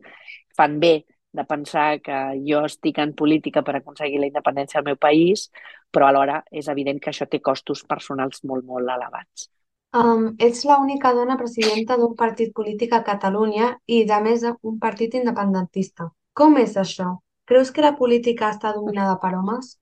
fan 0.57 0.79
bé 0.81 0.94
de 1.38 1.44
pensar 1.44 2.01
que 2.01 2.18
jo 2.46 2.64
estic 2.66 2.98
en 3.03 3.12
política 3.14 3.62
per 3.62 3.77
aconseguir 3.77 4.22
la 4.22 4.31
independència 4.31 4.81
del 4.81 4.94
meu 4.94 4.96
país, 4.96 5.48
però 5.92 6.09
alhora 6.09 6.40
és 6.51 6.68
evident 6.72 7.01
que 7.03 7.12
això 7.12 7.29
té 7.29 7.42
costos 7.44 7.85
personals 7.85 8.42
molt, 8.44 8.64
molt 8.64 8.88
elevats. 8.96 9.51
Um, 9.96 10.35
ets 10.44 10.64
l'única 10.68 11.14
dona 11.16 11.38
presidenta 11.40 11.96
d'un 11.96 12.14
partit 12.16 12.53
polític 12.57 12.92
a 12.92 13.05
Catalunya 13.05 13.70
i, 13.87 14.03
a 14.11 14.20
més, 14.24 14.44
un 14.62 14.81
partit 14.81 15.14
independentista. 15.20 16.11
Com 16.38 16.55
és 16.61 16.77
això? 16.79 17.16
Creus 17.51 17.72
que 17.74 17.83
la 17.83 17.96
política 17.98 18.53
està 18.53 18.70
dominada 18.77 19.16
per 19.18 19.33
homes? 19.35 19.72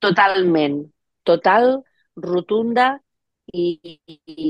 Totalment. 0.00 0.80
Total, 1.28 1.74
rotunda 2.16 2.94
i, 3.52 3.66
i, 3.84 4.46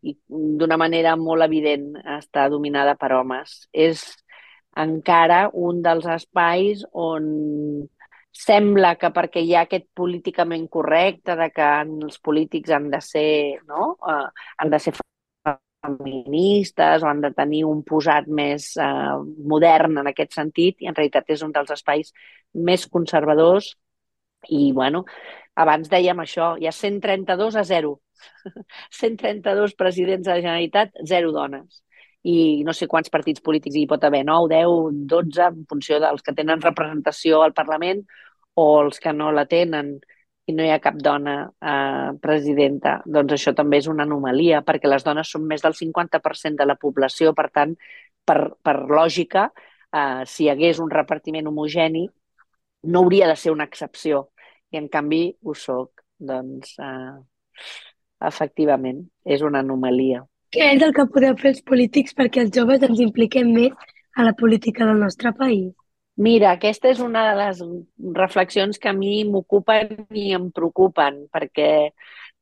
i 0.00 0.14
d'una 0.28 0.78
manera 0.80 1.16
molt 1.20 1.44
evident 1.44 1.90
està 2.16 2.46
dominada 2.48 2.94
per 2.96 3.12
homes. 3.18 3.66
És 3.72 4.06
encara 4.80 5.48
un 5.52 5.82
dels 5.84 6.06
espais 6.16 6.86
on 6.92 7.26
sembla 8.34 8.96
que 8.98 9.12
perquè 9.14 9.44
hi 9.44 9.52
ha 9.54 9.66
aquest 9.68 9.86
políticament 9.94 10.66
correcte 10.72 11.36
de 11.38 11.50
que 11.54 11.66
els 11.84 12.18
polítics 12.18 12.72
han 12.74 12.88
de 12.90 13.00
ser, 13.04 13.60
no? 13.68 13.94
Uh, 14.00 14.26
han 14.58 14.72
de 14.72 14.80
ser 14.82 14.94
feministes 15.84 17.02
o 17.02 17.08
han 17.10 17.20
de 17.24 17.30
tenir 17.36 17.64
un 17.68 17.82
posat 17.86 18.28
més 18.40 18.72
uh, 18.80 19.20
modern 19.52 20.00
en 20.02 20.10
aquest 20.10 20.36
sentit 20.36 20.82
i 20.82 20.90
en 20.90 20.96
realitat 20.96 21.30
és 21.34 21.44
un 21.46 21.52
dels 21.54 21.70
espais 21.74 22.12
més 22.54 22.86
conservadors 22.90 23.74
i, 24.48 24.72
bueno, 24.76 25.04
abans 25.56 25.88
dèiem 25.90 26.20
això, 26.20 26.54
hi 26.60 26.68
ha 26.68 26.74
132 26.74 27.56
a 27.56 27.64
0. 27.64 27.94
132 28.90 29.74
presidents 29.80 30.26
de 30.26 30.32
la 30.32 30.42
Generalitat, 30.42 30.94
0 31.04 31.32
dones. 31.32 31.82
I 32.24 32.64
no 32.64 32.72
sé 32.72 32.88
quants 32.88 33.12
partits 33.12 33.44
polítics 33.44 33.76
hi 33.76 33.86
pot 33.88 34.04
haver, 34.04 34.22
9, 34.24 34.48
10, 34.52 35.00
12, 35.12 35.48
en 35.50 35.66
funció 35.68 36.00
dels 36.00 36.24
que 36.24 36.32
tenen 36.36 36.62
representació 36.64 37.42
al 37.44 37.52
Parlament 37.56 38.04
o 38.54 38.66
els 38.80 39.00
que 39.02 39.12
no 39.12 39.30
la 39.32 39.44
tenen 39.50 39.98
i 40.46 40.52
no 40.52 40.64
hi 40.64 40.70
ha 40.72 40.80
cap 40.82 40.96
dona 41.00 41.36
eh, 41.44 42.10
presidenta, 42.20 42.98
doncs 43.06 43.36
això 43.36 43.54
també 43.56 43.80
és 43.80 43.88
una 43.88 44.04
anomalia, 44.04 44.60
perquè 44.66 44.90
les 44.90 45.04
dones 45.06 45.30
són 45.30 45.46
més 45.48 45.64
del 45.64 45.76
50% 45.78 46.60
de 46.60 46.66
la 46.68 46.76
població, 46.80 47.32
per 47.36 47.48
tant, 47.54 47.72
per, 48.24 48.38
per 48.62 48.76
lògica, 48.90 49.48
eh, 49.94 50.22
si 50.28 50.44
hi 50.44 50.50
hagués 50.52 50.82
un 50.84 50.92
repartiment 50.92 51.48
homogeni, 51.48 52.04
no 52.92 53.04
hauria 53.04 53.28
de 53.30 53.36
ser 53.40 53.54
una 53.54 53.64
excepció 53.64 54.28
i 54.72 54.80
en 54.80 54.88
canvi 54.92 55.24
ho 55.42 55.54
soc. 55.56 56.04
Doncs, 56.24 56.76
eh, 56.78 57.14
efectivament, 58.24 59.02
és 59.24 59.42
una 59.42 59.60
anomalia. 59.64 60.22
Què 60.54 60.68
és 60.76 60.82
el 60.86 60.92
que 60.94 61.06
podeu 61.10 61.34
fer 61.40 61.50
els 61.50 61.64
polítics 61.66 62.14
perquè 62.16 62.44
els 62.44 62.52
joves 62.54 62.84
ens 62.86 63.00
impliquem 63.02 63.50
més 63.52 63.72
a 64.14 64.26
la 64.28 64.34
política 64.38 64.86
del 64.86 65.00
nostre 65.02 65.32
país? 65.34 65.72
Mira, 66.16 66.52
aquesta 66.54 66.88
és 66.92 67.00
una 67.02 67.24
de 67.26 67.34
les 67.40 67.60
reflexions 68.14 68.78
que 68.78 68.88
a 68.88 68.92
mi 68.94 69.24
m'ocupen 69.26 70.06
i 70.14 70.30
em 70.36 70.46
preocupen, 70.54 71.26
perquè 71.34 71.90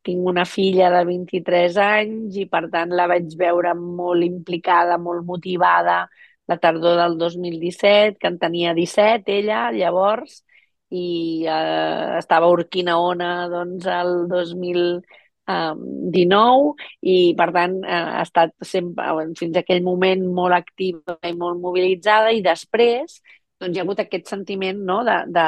tinc 0.05 0.27
una 0.29 0.45
filla 0.45 0.91
de 0.93 1.01
23 1.09 1.79
anys 1.81 2.37
i, 2.37 2.45
per 2.53 2.69
tant, 2.75 2.93
la 2.93 3.07
vaig 3.09 3.33
veure 3.39 3.73
molt 3.79 4.25
implicada, 4.27 4.99
molt 5.01 5.25
motivada 5.25 6.05
la 6.51 6.59
tardor 6.59 6.97
del 7.01 7.17
2017, 7.19 8.19
que 8.21 8.27
en 8.29 8.39
tenia 8.39 8.75
17, 8.75 9.39
ella, 9.39 9.71
llavors, 9.73 10.45
i 10.93 11.47
eh, 11.49 12.19
estava 12.19 12.47
a 12.47 12.53
Urquinaona 12.53 13.49
doncs, 13.49 13.87
el 13.89 14.29
2019 14.29 16.75
i, 17.09 17.33
per 17.39 17.49
tant, 17.57 17.79
eh, 17.85 18.03
ha 18.19 18.23
estat 18.27 18.53
sempre, 18.61 19.05
fins 19.39 19.57
a 19.57 19.61
aquell 19.65 19.83
moment 19.87 20.27
molt 20.37 20.53
activa 20.59 21.17
i 21.25 21.33
molt 21.39 21.61
mobilitzada 21.63 22.33
i 22.37 22.43
després 22.45 23.23
doncs, 23.63 23.77
hi 23.77 23.81
ha 23.81 23.87
hagut 23.87 24.03
aquest 24.03 24.31
sentiment 24.31 24.83
no, 24.89 25.01
de, 25.07 25.17
de, 25.33 25.47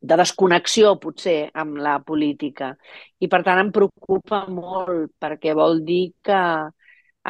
de 0.00 0.18
desconnexió, 0.22 0.94
potser, 1.02 1.38
amb 1.62 1.80
la 1.84 1.98
política. 2.06 2.72
I, 3.20 3.28
per 3.28 3.42
tant, 3.46 3.60
em 3.62 3.72
preocupa 3.74 4.44
molt, 4.48 5.12
perquè 5.20 5.54
vol 5.56 5.82
dir 5.86 6.04
que, 6.24 6.42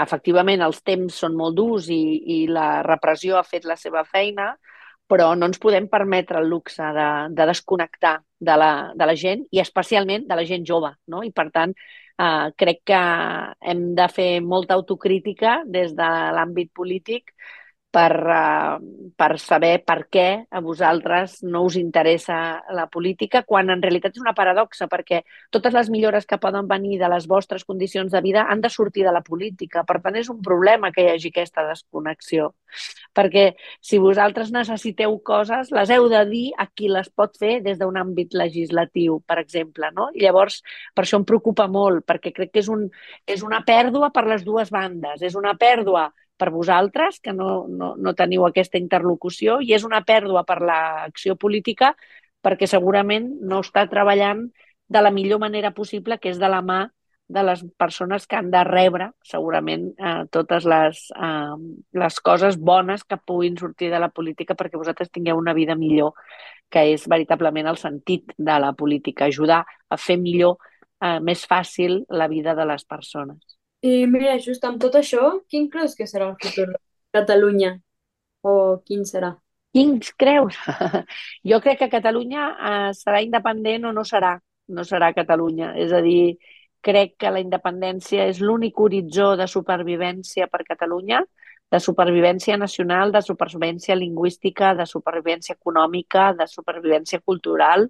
efectivament, 0.05 0.63
els 0.63 0.83
temps 0.87 1.23
són 1.25 1.37
molt 1.39 1.57
durs 1.59 1.91
i, 1.91 2.03
i 2.37 2.43
la 2.49 2.83
repressió 2.87 3.39
ha 3.39 3.47
fet 3.47 3.67
la 3.67 3.79
seva 3.81 4.05
feina, 4.07 4.53
però 5.11 5.33
no 5.35 5.49
ens 5.51 5.59
podem 5.59 5.89
permetre 5.91 6.39
el 6.39 6.47
luxe 6.53 6.87
de, 6.95 7.09
de 7.35 7.47
desconnectar 7.51 8.21
de 8.39 8.57
la, 8.57 8.71
de 8.95 9.09
la 9.11 9.17
gent 9.19 9.43
i 9.51 9.59
especialment 9.59 10.29
de 10.29 10.39
la 10.39 10.45
gent 10.47 10.63
jove. 10.69 10.93
No? 11.11 11.25
I 11.27 11.33
per 11.35 11.49
tant, 11.51 11.75
eh, 11.75 12.51
crec 12.63 12.85
que 12.93 13.01
hem 13.73 13.83
de 13.99 14.07
fer 14.15 14.31
molta 14.47 14.79
autocrítica 14.79 15.61
des 15.67 15.97
de 15.99 16.11
l'àmbit 16.37 16.71
polític 16.77 17.35
per, 17.91 18.13
uh, 18.23 18.79
per 19.19 19.39
saber 19.43 19.73
per 19.85 20.05
què 20.13 20.27
a 20.51 20.61
vosaltres 20.63 21.41
no 21.43 21.65
us 21.67 21.77
interessa 21.77 22.63
la 22.77 22.87
política, 22.87 23.43
quan 23.47 23.71
en 23.75 23.83
realitat 23.83 24.15
és 24.15 24.23
una 24.23 24.35
paradoxa, 24.37 24.87
perquè 24.91 25.23
totes 25.51 25.75
les 25.75 25.91
millores 25.91 26.27
que 26.27 26.39
poden 26.39 26.69
venir 26.71 27.01
de 27.01 27.11
les 27.11 27.27
vostres 27.31 27.65
condicions 27.67 28.13
de 28.13 28.23
vida 28.23 28.47
han 28.49 28.63
de 28.63 28.71
sortir 28.71 29.05
de 29.05 29.13
la 29.13 29.25
política. 29.27 29.83
Per 29.85 29.99
tant, 30.01 30.17
és 30.17 30.31
un 30.31 30.41
problema 30.43 30.93
que 30.95 31.05
hi 31.05 31.11
hagi 31.15 31.35
aquesta 31.35 31.67
desconnexió. 31.67 32.53
Perquè 33.17 33.45
si 33.83 33.99
vosaltres 33.99 34.53
necessiteu 34.55 35.19
coses, 35.27 35.73
les 35.75 35.91
heu 35.91 36.09
de 36.09 36.23
dir 36.31 36.47
a 36.57 36.69
qui 36.71 36.89
les 36.89 37.11
pot 37.11 37.35
fer 37.39 37.59
des 37.65 37.79
d'un 37.79 37.99
àmbit 37.99 38.39
legislatiu, 38.39 39.19
per 39.27 39.41
exemple. 39.43 39.91
No? 39.97 40.11
I 40.15 40.23
llavors, 40.23 40.63
per 40.95 41.05
això 41.05 41.19
em 41.19 41.27
preocupa 41.27 41.67
molt, 41.67 42.07
perquè 42.07 42.33
crec 42.37 42.55
que 42.55 42.63
és, 42.63 42.71
un, 42.71 42.87
és 43.27 43.43
una 43.43 43.65
pèrdua 43.67 44.15
per 44.15 44.29
les 44.31 44.47
dues 44.47 44.71
bandes. 44.71 45.23
És 45.27 45.35
una 45.35 45.57
pèrdua 45.59 46.09
per 46.41 46.51
vosaltres, 46.55 47.21
que 47.21 47.35
no, 47.37 47.67
no, 47.69 47.93
no 47.97 48.17
teniu 48.17 48.47
aquesta 48.49 48.81
interlocució, 48.81 49.61
i 49.61 49.75
és 49.77 49.85
una 49.87 50.03
pèrdua 50.09 50.47
per 50.49 50.61
l'acció 50.65 51.37
política 51.37 51.95
perquè 52.41 52.67
segurament 52.71 53.29
no 53.45 53.61
està 53.61 53.85
treballant 53.91 54.47
de 54.91 55.03
la 55.05 55.13
millor 55.15 55.43
manera 55.45 55.75
possible, 55.77 56.19
que 56.19 56.33
és 56.33 56.41
de 56.41 56.49
la 56.49 56.63
mà 56.65 56.87
de 57.31 57.45
les 57.47 57.63
persones 57.79 58.27
que 58.27 58.37
han 58.37 58.51
de 58.51 58.63
rebre 58.67 59.13
segurament 59.23 59.85
eh, 59.95 60.25
totes 60.35 60.65
les, 60.67 61.03
eh, 61.15 61.59
les 62.03 62.17
coses 62.27 62.59
bones 62.59 63.05
que 63.07 63.21
puguin 63.23 63.57
sortir 63.61 63.93
de 63.93 64.01
la 64.03 64.11
política 64.11 64.57
perquè 64.59 64.81
vosaltres 64.81 65.13
tingueu 65.15 65.39
una 65.39 65.55
vida 65.55 65.77
millor, 65.79 66.17
que 66.69 66.89
és 66.97 67.07
veritablement 67.07 67.71
el 67.71 67.79
sentit 67.79 68.35
de 68.37 68.59
la 68.59 68.73
política, 68.75 69.31
ajudar 69.31 69.63
a 69.63 70.01
fer 70.09 70.19
millor, 70.19 70.59
eh, 70.99 71.21
més 71.23 71.47
fàcil 71.47 72.01
la 72.09 72.27
vida 72.27 72.59
de 72.59 72.67
les 72.67 72.85
persones. 72.85 73.60
I 73.83 74.07
mira, 74.07 74.37
just 74.45 74.65
amb 74.69 74.81
tot 74.81 74.97
això, 74.99 75.27
quin 75.49 75.69
creus 75.73 75.95
que 75.97 76.07
serà 76.09 76.27
el 76.29 76.37
futur 76.43 76.67
de 76.69 76.79
Catalunya? 77.17 77.79
O 78.45 78.53
quin 78.85 79.07
serà? 79.09 79.31
Quin 79.73 79.99
creus? 80.21 80.59
jo 81.51 81.61
crec 81.65 81.81
que 81.81 81.89
Catalunya 81.93 82.47
eh, 82.71 82.91
serà 82.99 83.23
independent 83.25 83.89
o 83.89 83.95
no 83.97 84.05
serà. 84.05 84.35
No 84.69 84.85
serà 84.85 85.15
Catalunya. 85.17 85.73
És 85.81 85.95
a 85.97 86.03
dir, 86.05 86.37
crec 86.85 87.17
que 87.21 87.33
la 87.33 87.41
independència 87.41 88.29
és 88.29 88.41
l'únic 88.45 88.81
horitzó 88.81 89.33
de 89.41 89.49
supervivència 89.49 90.49
per 90.53 90.65
Catalunya, 90.69 91.25
de 91.71 91.81
supervivència 91.81 92.57
nacional, 92.61 93.13
de 93.17 93.23
supervivència 93.23 93.97
lingüística, 93.97 94.75
de 94.75 94.87
supervivència 94.87 95.57
econòmica, 95.57 96.33
de 96.37 96.47
supervivència 96.51 97.21
cultural. 97.25 97.89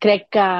Crec 0.00 0.30
que 0.32 0.50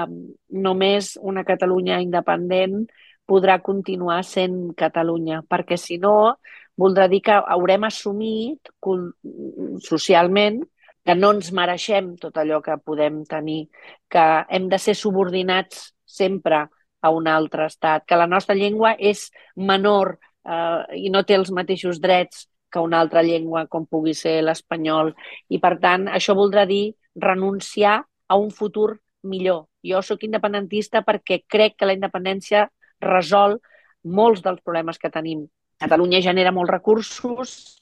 només 0.52 1.14
una 1.22 1.46
Catalunya 1.48 2.00
independent 2.04 2.82
podrà 3.30 3.60
continuar 3.62 4.24
sent 4.26 4.74
Catalunya, 4.78 5.44
perquè 5.46 5.78
si 5.78 6.00
no 6.02 6.34
voldrà 6.80 7.06
dir 7.12 7.20
que 7.22 7.36
haurem 7.54 7.86
assumit 7.86 8.70
socialment 9.86 10.62
que 11.04 11.14
no 11.16 11.30
ens 11.34 11.50
mereixem 11.56 12.14
tot 12.20 12.36
allò 12.40 12.60
que 12.64 12.76
podem 12.84 13.22
tenir, 13.28 13.68
que 14.10 14.24
hem 14.50 14.68
de 14.68 14.78
ser 14.78 14.94
subordinats 14.98 15.90
sempre 16.04 16.66
a 17.00 17.10
un 17.10 17.28
altre 17.28 17.66
estat, 17.70 18.04
que 18.04 18.18
la 18.18 18.28
nostra 18.28 18.54
llengua 18.54 18.94
és 18.98 19.30
menor 19.56 20.18
eh, 20.44 21.06
i 21.06 21.12
no 21.12 21.22
té 21.24 21.38
els 21.38 21.52
mateixos 21.56 22.00
drets 22.00 22.46
que 22.70 22.82
una 22.84 23.00
altra 23.00 23.22
llengua 23.26 23.66
com 23.66 23.86
pugui 23.86 24.14
ser 24.14 24.40
l'espanyol. 24.44 25.14
I, 25.48 25.58
per 25.58 25.78
tant, 25.82 26.06
això 26.08 26.36
voldrà 26.38 26.66
dir 26.68 26.92
renunciar 27.16 28.02
a 28.28 28.36
un 28.38 28.52
futur 28.54 29.00
millor. 29.26 29.66
Jo 29.82 30.04
sóc 30.04 30.22
independentista 30.24 31.02
perquè 31.02 31.42
crec 31.48 31.80
que 31.80 31.88
la 31.88 31.96
independència 31.96 32.68
resol 33.02 33.58
molts 34.04 34.42
dels 34.42 34.62
problemes 34.64 34.98
que 34.98 35.10
tenim 35.12 35.46
Catalunya 35.80 36.20
genera 36.20 36.52
molts 36.52 36.70
recursos 36.70 37.80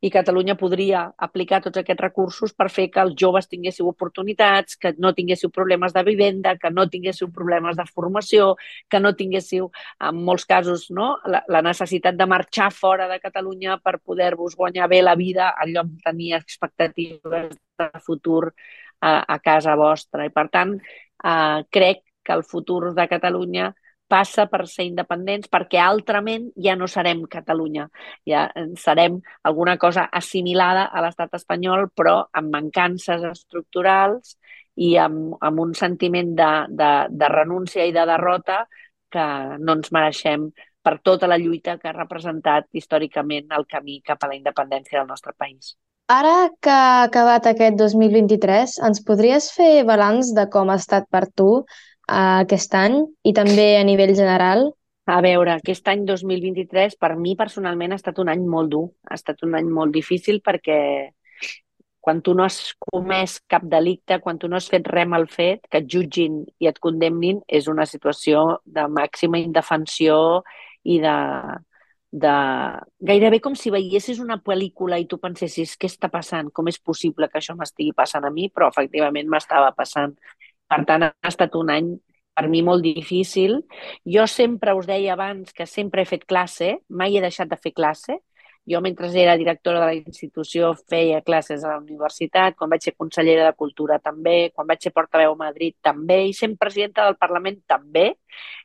i 0.00 0.10
Catalunya 0.14 0.54
podria 0.54 1.00
aplicar 1.26 1.58
tots 1.62 1.80
aquests 1.80 2.02
recursos 2.02 2.52
per 2.54 2.68
fer 2.70 2.86
que 2.94 3.00
els 3.02 3.16
joves 3.18 3.48
tinguéssiu 3.50 3.88
oportunitats, 3.90 4.76
que 4.78 4.92
no 5.02 5.10
tinguéssiu 5.14 5.50
problemes 5.50 5.94
de 5.94 6.04
vivenda, 6.06 6.54
que 6.56 6.70
no 6.70 6.86
tinguéssiu 6.90 7.30
problemes 7.34 7.76
de 7.76 7.86
formació, 7.86 8.52
que 8.88 9.00
no 9.02 9.14
tinguéssiu, 9.18 9.70
en 10.08 10.20
molts 10.28 10.46
casos, 10.46 10.86
no, 10.94 11.08
la, 11.26 11.42
la 11.50 11.62
necessitat 11.66 12.14
de 12.18 12.28
marxar 12.30 12.70
fora 12.74 13.08
de 13.10 13.18
Catalunya 13.18 13.80
per 13.82 13.98
poder-vos 13.98 14.54
guanyar 14.54 14.86
bé 14.88 15.02
la 15.02 15.16
vida 15.18 15.50
en 15.64 15.74
lloc 15.74 15.90
de 15.90 16.06
tenir 16.06 16.34
expectatives 16.38 17.58
de 17.78 17.90
futur 18.06 18.52
a, 19.00 19.24
a 19.34 19.38
casa 19.42 19.74
vostra. 19.74 20.26
I, 20.26 20.30
per 20.30 20.46
tant, 20.54 20.78
eh, 20.78 21.58
crec 21.74 22.04
que 22.22 22.38
el 22.38 22.46
futur 22.46 22.94
de 22.94 23.10
Catalunya 23.10 23.72
passa 24.08 24.46
per 24.50 24.64
ser 24.66 24.86
independents 24.88 25.50
perquè 25.52 25.80
altrament 25.82 26.48
ja 26.64 26.74
no 26.76 26.88
serem 26.88 27.24
Catalunya, 27.30 27.88
ja 28.26 28.48
serem 28.80 29.20
alguna 29.44 29.76
cosa 29.78 30.08
assimilada 30.20 30.88
a 30.88 31.02
l'estat 31.04 31.36
espanyol 31.38 31.90
però 31.94 32.22
amb 32.32 32.54
mancances 32.54 33.24
estructurals 33.30 34.38
i 34.78 34.94
amb, 34.96 35.36
amb 35.40 35.60
un 35.60 35.74
sentiment 35.74 36.34
de, 36.38 36.52
de, 36.70 36.92
de 37.10 37.28
renúncia 37.34 37.84
i 37.84 37.92
de 37.92 38.06
derrota 38.08 38.62
que 39.12 39.26
no 39.58 39.76
ens 39.78 39.92
mereixem 39.92 40.48
per 40.82 40.98
tota 41.04 41.28
la 41.28 41.38
lluita 41.40 41.76
que 41.76 41.90
ha 41.90 41.96
representat 41.96 42.68
històricament 42.72 43.52
el 43.56 43.66
camí 43.68 44.00
cap 44.06 44.22
a 44.22 44.30
la 44.30 44.38
independència 44.38 45.00
del 45.00 45.10
nostre 45.10 45.34
país. 45.36 45.74
Ara 46.08 46.48
que 46.64 46.72
ha 46.72 47.02
acabat 47.04 47.50
aquest 47.50 47.76
2023, 47.76 48.78
ens 48.88 49.02
podries 49.04 49.50
fer 49.52 49.84
balanç 49.84 50.30
de 50.38 50.46
com 50.54 50.70
ha 50.72 50.78
estat 50.80 51.04
per 51.12 51.26
tu 51.36 51.50
aquest 52.08 52.74
any 52.74 52.98
i 53.24 53.34
també 53.36 53.76
a 53.78 53.84
nivell 53.84 54.14
general? 54.16 54.70
A 55.08 55.20
veure, 55.24 55.54
aquest 55.56 55.86
any 55.88 56.02
2023 56.08 56.98
per 57.00 57.14
mi 57.16 57.34
personalment 57.36 57.94
ha 57.94 58.00
estat 58.00 58.18
un 58.20 58.28
any 58.28 58.42
molt 58.44 58.72
dur, 58.74 58.88
ha 59.08 59.16
estat 59.16 59.44
un 59.46 59.54
any 59.56 59.70
molt 59.72 59.94
difícil 59.94 60.42
perquè 60.44 60.80
quan 62.08 62.22
tu 62.22 62.32
no 62.34 62.44
has 62.44 62.74
comès 62.80 63.38
cap 63.52 63.64
delicte, 63.68 64.20
quan 64.24 64.38
tu 64.40 64.48
no 64.48 64.56
has 64.56 64.68
fet 64.72 64.86
res 64.88 65.08
mal 65.08 65.26
fet, 65.28 65.66
que 65.68 65.82
et 65.82 65.88
jutgin 65.92 66.38
i 66.60 66.68
et 66.70 66.78
condemnin, 66.80 67.42
és 67.48 67.68
una 67.68 67.84
situació 67.84 68.62
de 68.64 68.86
màxima 68.88 69.40
indefensió 69.42 70.16
i 70.88 70.96
de, 71.02 71.16
de... 72.12 72.34
gairebé 73.10 73.42
com 73.44 73.56
si 73.56 73.72
veiessis 73.74 74.22
una 74.24 74.38
pel·lícula 74.40 74.96
i 75.00 75.04
tu 75.10 75.18
pensessis 75.20 75.76
què 75.76 75.90
està 75.90 76.08
passant, 76.12 76.48
com 76.48 76.68
és 76.72 76.80
possible 76.80 77.28
que 77.28 77.42
això 77.42 77.56
m'estigui 77.58 77.92
passant 77.96 78.24
a 78.24 78.32
mi, 78.32 78.48
però 78.48 78.70
efectivament 78.72 79.28
m'estava 79.28 79.74
passant. 79.76 80.16
Per 80.68 80.84
tant, 80.88 81.04
ha 81.08 81.30
estat 81.32 81.56
un 81.56 81.70
any 81.72 81.90
per 82.38 82.46
mi 82.52 82.62
molt 82.62 82.84
difícil. 82.86 83.62
Jo 84.16 84.26
sempre 84.30 84.74
us 84.78 84.86
deia 84.86 85.14
abans 85.14 85.52
que 85.52 85.66
sempre 85.66 86.02
he 86.02 86.08
fet 86.08 86.26
classe, 86.32 86.76
mai 86.88 87.16
he 87.16 87.22
deixat 87.24 87.50
de 87.50 87.58
fer 87.60 87.72
classe. 87.74 88.20
Jo, 88.68 88.82
mentre 88.84 89.08
era 89.22 89.36
directora 89.40 89.80
de 89.80 89.86
la 89.86 89.94
institució, 89.96 90.74
feia 90.92 91.22
classes 91.24 91.62
a 91.64 91.70
la 91.72 91.78
universitat, 91.80 92.54
quan 92.58 92.68
vaig 92.68 92.84
ser 92.84 92.92
consellera 92.98 93.46
de 93.46 93.56
Cultura 93.56 93.96
també, 93.98 94.50
quan 94.54 94.68
vaig 94.68 94.84
ser 94.84 94.92
portaveu 94.92 95.32
a 95.32 95.40
Madrid 95.40 95.74
també, 95.82 96.18
i 96.28 96.34
sent 96.36 96.58
presidenta 96.60 97.06
del 97.06 97.16
Parlament 97.16 97.62
també, 97.66 98.10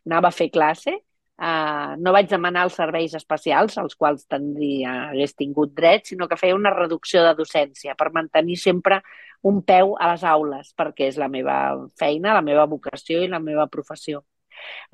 anava 0.06 0.28
a 0.28 0.36
fer 0.36 0.50
classe. 0.52 0.98
Uh, 1.43 1.97
no 1.99 2.13
vaig 2.15 2.29
demanar 2.32 2.62
els 2.69 2.77
serveis 2.79 3.12
especials, 3.17 3.75
als 3.82 3.97
quals 3.99 4.23
tindria, 4.32 4.93
hagués 5.10 5.34
tingut 5.36 5.73
dret, 5.75 6.06
sinó 6.08 6.29
que 6.32 6.38
feia 6.39 6.56
una 6.56 6.71
reducció 6.71 7.23
de 7.25 7.34
docència 7.36 7.97
per 7.99 8.13
mantenir 8.15 8.56
sempre 8.62 9.01
un 9.43 9.60
peu 9.67 9.97
a 9.99 10.13
les 10.13 10.23
aules, 10.23 10.71
perquè 10.79 11.10
és 11.12 11.17
la 11.19 11.27
meva 11.27 11.58
feina, 11.99 12.38
la 12.38 12.45
meva 12.45 12.63
vocació 12.71 13.19
i 13.25 13.27
la 13.27 13.41
meva 13.43 13.67
professió. 13.67 14.23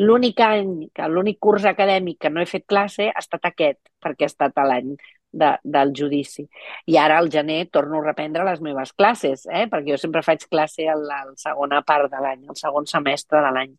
L'únic 0.02 0.42
any, 0.42 0.72
l'únic 1.14 1.38
curs 1.38 1.68
acadèmic 1.70 2.18
que 2.24 2.32
no 2.34 2.42
he 2.42 2.50
fet 2.50 2.66
classe 2.66 3.12
ha 3.12 3.22
estat 3.22 3.46
aquest, 3.52 3.80
perquè 4.02 4.26
ha 4.26 4.32
estat 4.32 4.58
l'any 4.66 4.96
de, 5.32 5.52
del 5.64 5.94
judici. 5.94 6.48
I 6.90 6.98
ara 6.98 7.20
al 7.20 7.30
gener 7.30 7.68
torno 7.70 8.00
a 8.00 8.08
reprendre 8.08 8.48
les 8.48 8.62
meves 8.66 8.94
classes, 8.98 9.46
eh? 9.46 9.68
perquè 9.70 9.94
jo 9.94 10.00
sempre 10.02 10.26
faig 10.26 10.48
classe 10.50 10.88
a 10.90 10.98
la, 10.98 11.22
a 11.22 11.30
la 11.30 11.38
segona 11.38 11.84
part 11.86 12.10
de 12.10 12.24
l'any, 12.24 12.48
al 12.50 12.58
segon 12.58 12.90
semestre 12.90 13.44
de 13.46 13.54
l'any. 13.54 13.78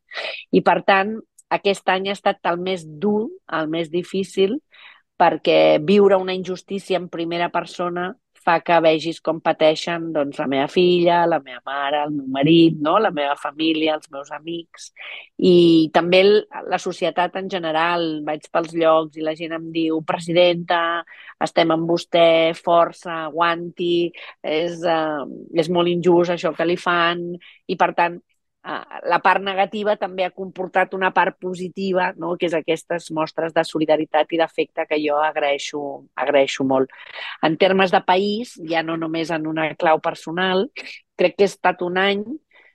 I 0.55 0.63
per 0.63 0.81
tant, 0.87 1.17
aquest 1.51 1.89
any 1.93 2.09
ha 2.09 2.17
estat 2.17 2.47
el 2.51 2.61
més 2.63 2.87
dur, 2.87 3.29
el 3.59 3.69
més 3.69 3.91
difícil, 3.93 4.59
perquè 5.21 5.79
viure 5.85 6.17
una 6.17 6.35
injustícia 6.35 6.99
en 6.99 7.11
primera 7.13 7.51
persona 7.53 8.11
fa 8.41 8.57
que 8.65 8.79
vegis 8.81 9.19
com 9.25 9.41
pateixen 9.45 10.07
doncs, 10.15 10.39
la 10.41 10.47
meva 10.49 10.69
filla, 10.73 11.19
la 11.29 11.41
meva 11.45 11.61
mare, 11.67 12.01
el 12.07 12.15
meu 12.15 12.27
marit, 12.33 12.79
no? 12.81 12.97
la 12.99 13.11
meva 13.13 13.35
família, 13.37 13.97
els 13.99 14.09
meus 14.13 14.31
amics. 14.33 14.91
I 15.37 15.91
també 15.93 16.23
la 16.25 16.81
societat 16.81 17.37
en 17.41 17.51
general. 17.53 18.07
Vaig 18.27 18.49
pels 18.53 18.73
llocs 18.77 19.19
i 19.21 19.27
la 19.27 19.37
gent 19.37 19.53
em 19.59 19.69
diu 19.75 20.01
presidenta, 20.09 20.81
estem 21.45 21.75
amb 21.75 21.89
vostè, 21.91 22.55
força, 22.57 23.27
aguanti, 23.29 24.11
és, 24.41 24.81
uh, 24.89 25.29
és 25.53 25.69
molt 25.69 25.93
injust 25.93 26.37
això 26.37 26.55
que 26.57 26.69
li 26.69 26.79
fan. 26.81 27.27
I, 27.69 27.77
per 27.77 27.93
tant, 27.97 28.19
la 28.63 29.19
part 29.25 29.41
negativa 29.41 29.95
també 29.97 30.25
ha 30.27 30.35
comportat 30.37 30.93
una 30.95 31.11
part 31.17 31.39
positiva, 31.41 32.11
no? 32.17 32.35
que 32.37 32.47
és 32.51 32.55
aquestes 32.55 33.11
mostres 33.17 33.55
de 33.57 33.65
solidaritat 33.65 34.33
i 34.33 34.41
d'afecte 34.41 34.85
que 34.87 34.99
jo 35.01 35.17
agraeixo, 35.17 35.81
agraeixo 36.15 36.65
molt. 36.65 36.93
En 37.43 37.57
termes 37.57 37.91
de 37.91 38.03
país, 38.05 38.55
ja 38.69 38.83
no 38.83 38.99
només 39.01 39.31
en 39.31 39.47
una 39.47 39.71
clau 39.81 40.01
personal, 40.01 40.69
crec 41.17 41.39
que 41.39 41.49
ha 41.49 41.53
estat 41.53 41.81
un 41.83 41.97
any 41.99 42.25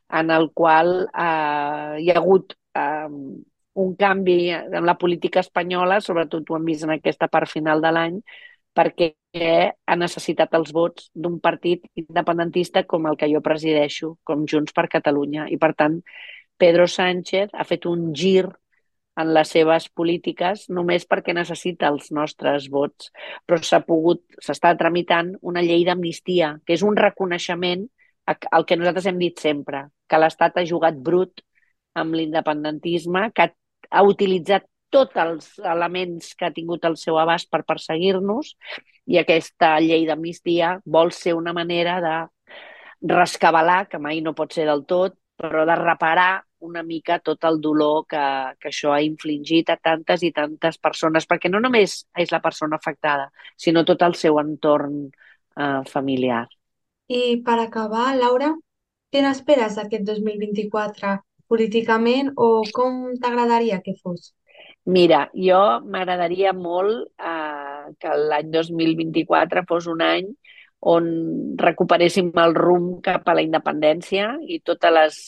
en 0.09 0.31
el 0.31 0.49
qual 0.53 1.05
eh, 1.05 2.01
hi 2.01 2.09
ha 2.09 2.17
hagut 2.17 2.57
eh, 2.73 3.09
un 3.75 3.95
canvi 3.99 4.49
en 4.55 4.85
la 4.85 4.97
política 4.97 5.41
espanyola, 5.43 5.99
sobretot 6.01 6.49
ho 6.49 6.57
hem 6.57 6.65
vist 6.65 6.85
en 6.87 6.95
aquesta 6.95 7.27
part 7.27 7.51
final 7.51 7.81
de 7.83 7.91
l'any, 7.91 8.21
perquè 8.75 9.13
ha 9.87 9.95
necessitat 9.99 10.53
els 10.55 10.71
vots 10.75 11.09
d'un 11.13 11.39
partit 11.43 11.83
independentista 11.99 12.85
com 12.87 13.07
el 13.09 13.17
que 13.19 13.29
jo 13.31 13.41
presideixo, 13.43 14.15
com 14.23 14.45
Junts 14.47 14.75
per 14.75 14.87
Catalunya. 14.91 15.47
I, 15.51 15.57
per 15.59 15.73
tant, 15.75 15.99
Pedro 16.57 16.87
Sánchez 16.87 17.51
ha 17.53 17.65
fet 17.67 17.87
un 17.89 18.13
gir 18.15 18.45
en 19.15 19.31
les 19.35 19.51
seves 19.51 19.87
polítiques 19.95 20.65
només 20.69 21.07
perquè 21.07 21.33
necessita 21.35 21.87
els 21.91 22.11
nostres 22.15 22.69
vots. 22.71 23.11
Però 23.47 23.59
s'ha 23.63 23.81
pogut, 23.87 24.23
s'està 24.43 24.73
tramitant 24.79 25.33
una 25.41 25.63
llei 25.63 25.85
d'amnistia, 25.87 26.57
que 26.65 26.75
és 26.75 26.83
un 26.83 26.99
reconeixement 26.99 27.87
al 28.25 28.65
que 28.65 28.77
nosaltres 28.79 29.07
hem 29.11 29.19
dit 29.21 29.39
sempre, 29.39 29.85
que 30.09 30.19
l'Estat 30.19 30.57
ha 30.57 30.65
jugat 30.67 30.97
brut 30.97 31.43
amb 31.95 32.15
l'independentisme, 32.17 33.29
que 33.35 33.51
ha 33.89 34.03
utilitzat 34.03 34.65
tots 34.93 35.17
els 35.21 35.49
elements 35.59 36.33
que 36.35 36.47
ha 36.47 36.53
tingut 36.55 36.85
al 36.85 36.97
seu 36.97 37.17
abast 37.19 37.49
per 37.51 37.65
perseguir-nos 37.67 38.53
i 39.05 39.19
aquesta 39.19 39.75
llei 39.83 40.05
d'amnistia 40.07 40.79
vol 40.85 41.11
ser 41.11 41.35
una 41.35 41.53
manera 41.53 41.99
de 42.01 42.15
rescabalar, 43.05 43.87
que 43.89 43.99
mai 43.99 44.21
no 44.21 44.33
pot 44.33 44.53
ser 44.53 44.65
del 44.65 44.85
tot, 44.85 45.17
però 45.35 45.65
de 45.67 45.75
reparar 45.75 46.45
una 46.65 46.81
mica 46.83 47.19
tot 47.19 47.43
el 47.45 47.59
dolor 47.61 48.05
que, 48.09 48.23
que 48.59 48.71
això 48.71 48.93
ha 48.95 49.01
infligit 49.05 49.69
a 49.69 49.77
tantes 49.77 50.23
i 50.23 50.31
tantes 50.33 50.79
persones, 50.81 51.27
perquè 51.29 51.51
no 51.51 51.61
només 51.61 52.05
és 52.17 52.31
la 52.33 52.41
persona 52.41 52.79
afectada, 52.79 53.29
sinó 53.57 53.83
tot 53.85 54.01
el 54.07 54.15
seu 54.15 54.39
entorn 54.41 55.03
eh, 55.05 55.81
familiar. 55.91 56.47
I 57.07 57.43
per 57.45 57.59
acabar, 57.61 58.15
Laura, 58.17 58.55
què 59.13 59.21
n'esperes 59.21 59.77
d'aquest 59.77 60.07
2024 60.07 61.19
políticament 61.51 62.31
o 62.41 62.63
com 62.73 63.13
t'agradaria 63.21 63.83
que 63.85 63.93
fos? 64.01 64.31
Mira, 64.85 65.19
jo 65.33 65.59
m'agradaria 65.89 66.51
molt 66.53 67.07
eh, 67.17 67.85
que 67.99 68.17
l'any 68.29 68.51
2024 68.53 69.63
fos 69.69 69.87
un 69.89 70.03
any 70.05 70.27
on 70.93 71.07
recuperéssim 71.57 72.29
el 72.43 72.53
rumb 72.53 72.99
cap 73.07 73.25
a 73.25 73.33
la 73.33 73.41
independència 73.45 74.35
i 74.45 74.59
totes 74.61 74.93
les 74.93 75.19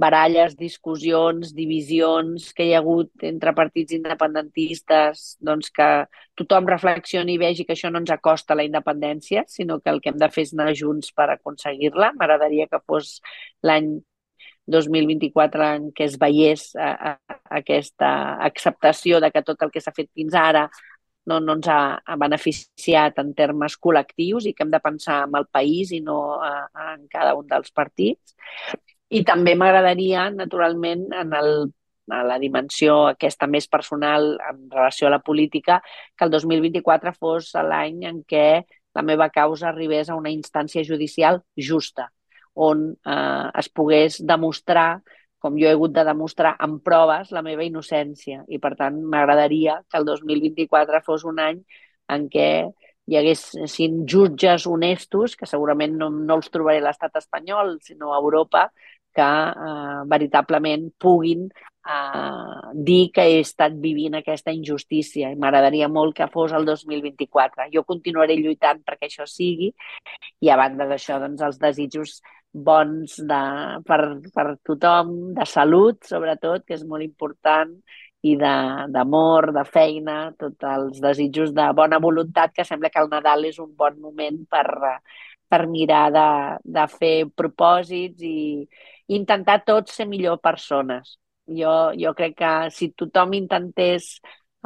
baralles, 0.00 0.54
discussions, 0.56 1.50
divisions 1.56 2.52
que 2.54 2.68
hi 2.68 2.74
ha 2.74 2.78
hagut 2.78 3.24
entre 3.26 3.52
partits 3.56 3.96
independentistes, 3.96 5.24
doncs 5.42 5.72
que 5.74 5.88
tothom 6.38 6.70
reflexioni 6.70 7.34
i 7.34 7.40
vegi 7.42 7.66
que 7.66 7.74
això 7.74 7.90
no 7.90 7.98
ens 8.04 8.12
acosta 8.14 8.54
a 8.54 8.60
la 8.60 8.68
independència, 8.68 9.42
sinó 9.48 9.80
que 9.80 9.90
el 9.90 10.00
que 10.00 10.12
hem 10.12 10.20
de 10.22 10.30
fer 10.30 10.46
és 10.46 10.54
anar 10.54 10.70
junts 10.78 11.10
per 11.16 11.26
aconseguir-la. 11.34 12.12
M'agradaria 12.14 12.68
que 12.70 12.80
fos 12.86 13.18
l'any 13.66 13.96
2024 14.70 15.66
en 15.76 15.90
què 15.96 16.06
es 16.06 16.16
veiés 16.20 16.70
a, 16.76 16.90
a, 17.12 17.38
aquesta 17.60 18.10
acceptació 18.46 19.20
de 19.20 19.30
que 19.34 19.42
tot 19.46 19.62
el 19.62 19.72
que 19.74 19.82
s'ha 19.82 19.94
fet 19.96 20.10
fins 20.14 20.36
ara 20.38 20.68
no, 21.30 21.38
no 21.40 21.56
ens 21.58 21.68
ha, 21.70 22.16
beneficiat 22.20 23.18
en 23.22 23.34
termes 23.38 23.76
col·lectius 23.78 24.46
i 24.48 24.54
que 24.54 24.64
hem 24.64 24.72
de 24.72 24.80
pensar 24.82 25.24
en 25.26 25.36
el 25.38 25.46
país 25.52 25.92
i 25.92 26.00
no 26.04 26.20
a, 26.42 26.54
en 26.94 27.04
cada 27.12 27.34
un 27.38 27.46
dels 27.50 27.70
partits. 27.76 28.34
I 29.10 29.22
també 29.26 29.56
m'agradaria, 29.58 30.28
naturalment, 30.34 31.08
en 31.18 31.34
el, 31.36 31.52
a 32.14 32.22
la 32.26 32.38
dimensió 32.42 32.96
aquesta 33.10 33.48
més 33.50 33.66
personal 33.68 34.32
en 34.48 34.68
relació 34.70 35.08
a 35.08 35.14
la 35.16 35.22
política, 35.22 35.80
que 36.16 36.26
el 36.26 36.30
2024 36.34 37.14
fos 37.18 37.52
l'any 37.54 38.06
en 38.10 38.22
què 38.26 38.62
la 38.94 39.02
meva 39.06 39.30
causa 39.30 39.68
arribés 39.70 40.10
a 40.10 40.16
una 40.18 40.32
instància 40.34 40.82
judicial 40.86 41.42
justa, 41.56 42.10
on 42.54 42.90
eh, 43.06 43.46
es 43.60 43.68
pogués 43.68 44.20
demostrar 44.26 45.00
com 45.40 45.56
jo 45.56 45.66
he 45.66 45.72
hagut 45.72 45.94
de 45.96 46.04
demostrar 46.04 46.52
amb 46.60 46.82
proves 46.84 47.30
la 47.32 47.42
meva 47.42 47.64
innocència. 47.64 48.44
I, 48.52 48.60
per 48.60 48.74
tant, 48.76 49.00
m'agradaria 49.00 49.78
que 49.88 49.96
el 49.96 50.04
2024 50.04 51.00
fos 51.06 51.24
un 51.24 51.40
any 51.40 51.62
en 52.12 52.28
què 52.28 52.50
hi 53.10 53.16
haguessin 53.18 54.04
jutges 54.06 54.66
honestos, 54.68 55.34
que 55.36 55.48
segurament 55.48 55.96
no, 55.98 56.10
no 56.12 56.36
els 56.38 56.52
trobaré 56.52 56.82
a 56.82 56.86
l'estat 56.90 57.16
espanyol, 57.22 57.78
sinó 57.82 58.12
a 58.12 58.20
Europa, 58.20 58.68
que 59.16 59.26
eh, 59.26 60.02
veritablement 60.12 60.90
puguin 61.00 61.48
eh, 61.48 62.60
dir 62.74 63.10
que 63.14 63.24
he 63.26 63.40
estat 63.40 63.74
vivint 63.82 64.14
aquesta 64.18 64.54
injustícia 64.54 65.32
i 65.32 65.38
m'agradaria 65.40 65.88
molt 65.88 66.14
que 66.20 66.28
fos 66.30 66.52
el 66.54 66.68
2024. 66.68 67.70
Jo 67.74 67.82
continuaré 67.88 68.36
lluitant 68.38 68.84
perquè 68.86 69.08
això 69.08 69.26
sigui 69.26 69.72
i 70.40 70.52
a 70.52 70.60
banda 70.60 70.86
d'això, 70.86 71.18
doncs, 71.24 71.42
els 71.48 71.58
desitjos 71.58 72.20
bons 72.52 73.16
de, 73.30 73.40
per, 73.86 74.00
per 74.34 74.46
tothom, 74.66 75.10
de 75.36 75.46
salut, 75.46 76.00
sobretot, 76.08 76.64
que 76.66 76.74
és 76.76 76.84
molt 76.84 77.06
important, 77.06 77.72
i 78.26 78.34
d'amor, 78.36 79.50
de, 79.52 79.60
de 79.60 79.64
feina, 79.70 80.18
tots 80.38 80.66
els 80.74 81.00
desitjos 81.00 81.54
de 81.56 81.70
bona 81.76 82.00
voluntat, 82.02 82.52
que 82.54 82.66
sembla 82.68 82.90
que 82.92 83.00
el 83.00 83.08
Nadal 83.12 83.46
és 83.48 83.58
un 83.62 83.70
bon 83.76 83.96
moment 84.02 84.42
per, 84.50 84.66
per 85.48 85.66
mirar 85.70 86.06
de, 86.14 86.28
de 86.78 86.86
fer 86.92 87.14
propòsits 87.36 88.26
i, 88.26 88.66
intentar 89.10 89.62
tots 89.66 89.96
ser 89.98 90.06
millor 90.06 90.40
persones. 90.42 91.16
Jo, 91.60 91.92
jo 91.98 92.12
crec 92.14 92.36
que 92.38 92.52
si 92.74 92.90
tothom 92.94 93.34
intentés 93.34 94.12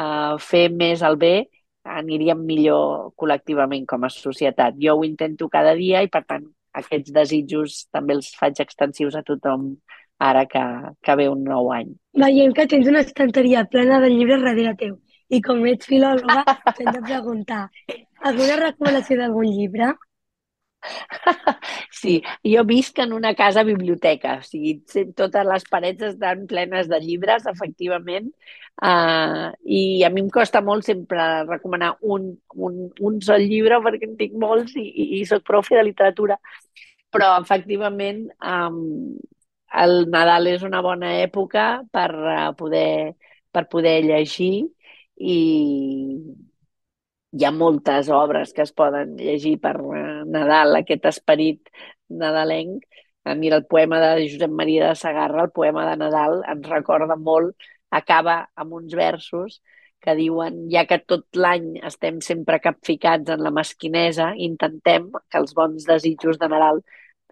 uh, 0.01 0.37
fer 0.41 0.69
més 0.73 1.03
el 1.07 1.17
bé, 1.21 1.35
aniríem 1.85 2.43
millor 2.45 3.13
col·lectivament 3.21 3.87
com 3.89 4.05
a 4.05 4.13
societat. 4.13 4.77
Jo 4.81 4.99
ho 4.99 5.07
intento 5.09 5.49
cada 5.53 5.75
dia 5.79 6.03
i, 6.05 6.11
per 6.13 6.25
tant, 6.29 6.45
aquests 6.81 7.13
desitjos 7.15 7.85
també 7.95 8.17
els 8.19 8.31
faig 8.39 8.61
extensius 8.65 9.17
a 9.19 9.23
tothom 9.27 9.75
ara 10.25 10.45
que, 10.47 10.63
que 11.03 11.17
ve 11.19 11.29
un 11.29 11.45
nou 11.47 11.71
any. 11.75 11.91
Veiem 12.25 12.55
que 12.57 12.67
tens 12.71 12.89
una 12.91 13.03
estanteria 13.07 13.65
plena 13.71 14.01
de 14.05 14.11
llibres 14.13 14.43
darrere 14.45 14.75
teu 14.81 14.97
i 15.35 15.41
com 15.43 15.65
ets 15.67 15.89
filòloga, 15.91 16.43
t'hem 16.77 16.91
de 16.93 17.03
preguntar, 17.07 17.63
alguna 18.31 18.59
recomanació 18.61 19.19
d'algun 19.21 19.49
llibre? 19.51 19.95
Sí, 21.91 22.19
jo 22.45 22.65
visc 22.69 22.99
en 23.01 23.13
una 23.17 23.35
casa 23.35 23.63
biblioteca, 23.65 24.39
o 24.41 24.45
sigui, 24.47 24.75
totes 25.17 25.47
les 25.49 25.67
parets 25.71 26.09
estan 26.11 26.47
plenes 26.51 26.89
de 26.91 27.01
llibres, 27.01 27.47
efectivament, 27.51 28.31
uh, 28.85 29.51
i 29.65 30.05
a 30.05 30.11
mi 30.13 30.25
em 30.25 30.31
costa 30.35 30.63
molt 30.65 30.87
sempre 30.87 31.45
recomanar 31.49 31.95
un, 32.03 32.33
un, 32.55 32.81
un 33.01 33.21
sol 33.25 33.45
llibre 33.49 33.81
perquè 33.85 34.11
en 34.11 34.17
tinc 34.21 34.37
molts 34.41 34.77
i, 34.77 34.85
i, 34.85 35.09
i 35.21 35.25
soc 35.29 35.45
profe 35.47 35.79
de 35.79 35.87
literatura, 35.89 36.39
però 37.15 37.35
efectivament 37.41 38.27
um, 38.43 38.83
el 39.85 40.09
Nadal 40.11 40.49
és 40.53 40.65
una 40.67 40.83
bona 40.85 41.15
època 41.23 41.69
per, 41.93 42.09
uh, 42.15 42.51
poder, 42.59 43.15
per 43.55 43.67
poder 43.71 44.01
llegir 44.07 44.55
i, 45.17 45.39
hi 47.35 47.45
ha 47.45 47.51
moltes 47.53 48.09
obres 48.15 48.53
que 48.55 48.63
es 48.63 48.73
poden 48.73 49.17
llegir 49.19 49.57
per 49.63 49.75
eh, 49.81 50.23
Nadal, 50.37 50.77
aquest 50.81 51.07
esperit 51.11 51.71
nadalenc. 52.09 52.85
A 53.25 53.35
mi 53.35 53.49
el 53.49 53.65
poema 53.67 54.01
de 54.03 54.27
Josep 54.29 54.53
Maria 54.53 54.91
de 54.91 54.97
Sagarra, 55.01 55.45
el 55.47 55.51
poema 55.51 55.87
de 55.91 55.97
Nadal, 56.03 56.43
ens 56.53 56.69
recorda 56.69 57.17
molt, 57.17 57.55
acaba 57.91 58.37
amb 58.55 58.75
uns 58.81 58.95
versos 58.95 59.63
que 60.05 60.15
diuen, 60.19 60.67
ja 60.73 60.85
que 60.85 60.99
tot 61.01 61.25
l'any 61.41 61.79
estem 61.91 62.21
sempre 62.21 62.61
capficats 62.61 63.33
en 63.33 63.41
la 63.47 63.53
mesquinesa, 63.59 64.35
intentem 64.49 65.09
que 65.31 65.41
els 65.41 65.55
bons 65.57 65.87
desitjos 65.89 66.39
de 66.43 66.51
Nadal 66.53 66.83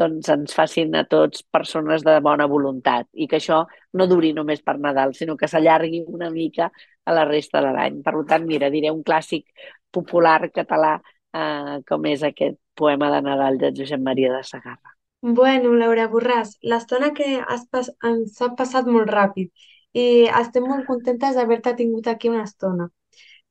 doncs 0.00 0.30
ens 0.32 0.54
facin 0.56 0.94
a 0.96 1.04
tots 1.04 1.44
persones 1.56 2.02
de 2.06 2.14
bona 2.24 2.46
voluntat 2.48 3.06
i 3.12 3.28
que 3.28 3.36
això 3.38 3.60
no 3.98 4.06
duri 4.08 4.32
només 4.32 4.64
per 4.64 4.78
Nadal, 4.80 5.12
sinó 5.14 5.36
que 5.36 5.50
s'allargui 5.52 6.02
una 6.08 6.30
mica 6.32 6.70
a 7.04 7.12
la 7.12 7.26
resta 7.28 7.60
de 7.60 7.74
l'any. 7.76 8.00
Per 8.06 8.14
tant, 8.30 8.46
mira, 8.48 8.70
diré 8.72 8.90
un 8.94 9.02
clàssic 9.04 9.44
popular 9.92 10.40
català 10.54 10.96
eh, 11.00 11.76
com 11.88 12.08
és 12.10 12.24
aquest 12.26 12.58
poema 12.74 13.10
de 13.12 13.20
Nadal 13.28 13.58
de 13.60 13.72
Josep 13.76 14.00
Maria 14.00 14.32
de 14.32 14.42
Sagarra. 14.48 14.96
Bueno, 15.22 15.74
Laura 15.78 16.08
Borràs, 16.10 16.56
l'estona 16.66 17.12
que 17.14 17.36
has 17.38 17.68
pas 17.70 17.92
ens 18.08 18.40
ha 18.42 18.48
passat 18.58 18.88
molt 18.90 19.10
ràpid 19.12 19.52
i 19.94 20.26
estem 20.40 20.66
molt 20.66 20.88
contentes 20.88 21.36
d'haver-te 21.36 21.76
tingut 21.78 22.08
aquí 22.10 22.32
una 22.32 22.42
estona. 22.48 22.88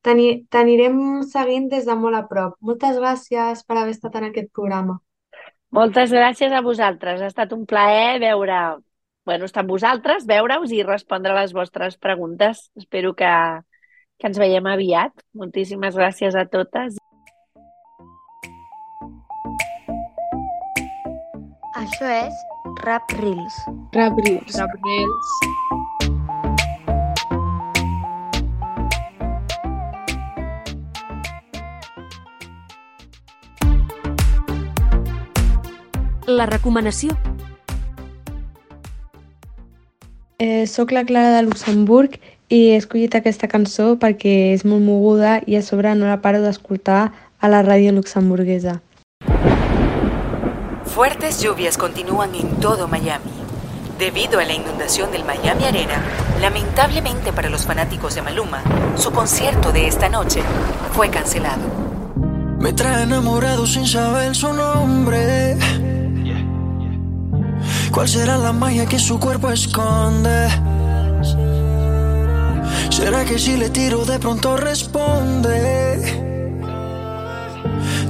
T'anirem 0.02 0.98
seguint 1.30 1.70
des 1.72 1.86
de 1.86 1.96
molt 1.96 2.18
a 2.18 2.26
prop. 2.28 2.58
Moltes 2.60 2.98
gràcies 2.98 3.62
per 3.64 3.78
haver 3.78 3.94
estat 3.94 4.18
en 4.18 4.28
aquest 4.32 4.50
programa. 4.58 4.98
Moltes 5.72 6.12
gràcies 6.12 6.52
a 6.52 6.64
vosaltres. 6.66 7.22
Ha 7.22 7.30
estat 7.32 7.54
un 7.56 7.68
plaer 7.70 8.20
veure, 8.20 8.58
bueno, 9.30 9.46
estar 9.48 9.62
amb 9.64 9.72
vosaltres, 9.72 10.26
veure-us 10.28 10.74
i 10.76 10.82
respondre 10.84 11.38
les 11.38 11.54
vostres 11.54 11.96
preguntes. 12.02 12.66
Espero 12.76 13.14
que, 13.16 13.30
que 14.22 14.30
ens 14.30 14.38
veiem 14.38 14.68
aviat. 14.70 15.14
Moltíssimes 15.34 15.98
gràcies 15.98 16.38
a 16.38 16.46
totes. 16.46 17.00
Això 21.82 22.06
és 22.14 22.44
Rap 22.84 23.10
Reels. 23.18 23.56
Rap 23.98 24.20
Reels. 24.22 24.60
Rap 24.60 24.78
Reels. 24.86 25.32
La 36.30 36.46
recomanació. 36.46 37.18
Eh, 40.38 40.66
soc 40.70 40.94
la 40.94 41.04
Clara 41.06 41.34
de 41.36 41.42
Luxemburg 41.50 42.22
i 42.52 42.68
he 42.68 42.76
escollit 42.76 43.16
aquesta 43.16 43.48
cançó 43.48 43.94
perquè 44.00 44.52
és 44.52 44.66
molt 44.68 44.84
moguda 44.84 45.40
i 45.48 45.56
a 45.56 45.62
sobre 45.64 45.94
no 45.96 46.10
la 46.10 46.20
paro 46.20 46.42
d'escoltar 46.44 47.04
a 47.40 47.50
la 47.50 47.62
ràdio 47.64 47.94
luxemburguesa. 47.96 48.82
Fuertes 50.86 51.42
lluvias 51.42 51.78
continúan 51.78 52.36
en 52.36 52.60
todo 52.60 52.90
Miami. 52.90 53.32
Debido 53.98 54.40
a 54.40 54.44
la 54.44 54.54
inundación 54.54 55.12
del 55.12 55.24
Miami 55.24 55.64
Arena, 55.64 56.04
lamentablemente 56.42 57.32
para 57.32 57.50
los 57.50 57.66
fanáticos 57.66 58.16
de 58.16 58.22
Maluma, 58.22 58.62
su 58.96 59.12
concierto 59.12 59.72
de 59.72 59.88
esta 59.88 60.10
noche 60.10 60.42
fue 60.92 61.10
cancelado. 61.10 61.64
Me 62.60 62.74
trae 62.74 63.04
enamorado 63.04 63.66
sin 63.66 63.88
saber 63.88 64.36
su 64.36 64.52
nombre. 64.54 65.58
¿Cuál 67.92 68.08
será 68.10 68.38
la 68.38 68.52
magia 68.52 68.86
que 68.86 69.00
su 69.00 69.20
cuerpo 69.20 69.50
esconde? 69.50 70.48
¿Será 72.90 73.26
que 73.26 73.40
si 73.40 73.58
le 73.58 73.70
tiro 73.70 74.06
de 74.06 74.20
pronto 74.20 74.58
responde? 74.58 76.32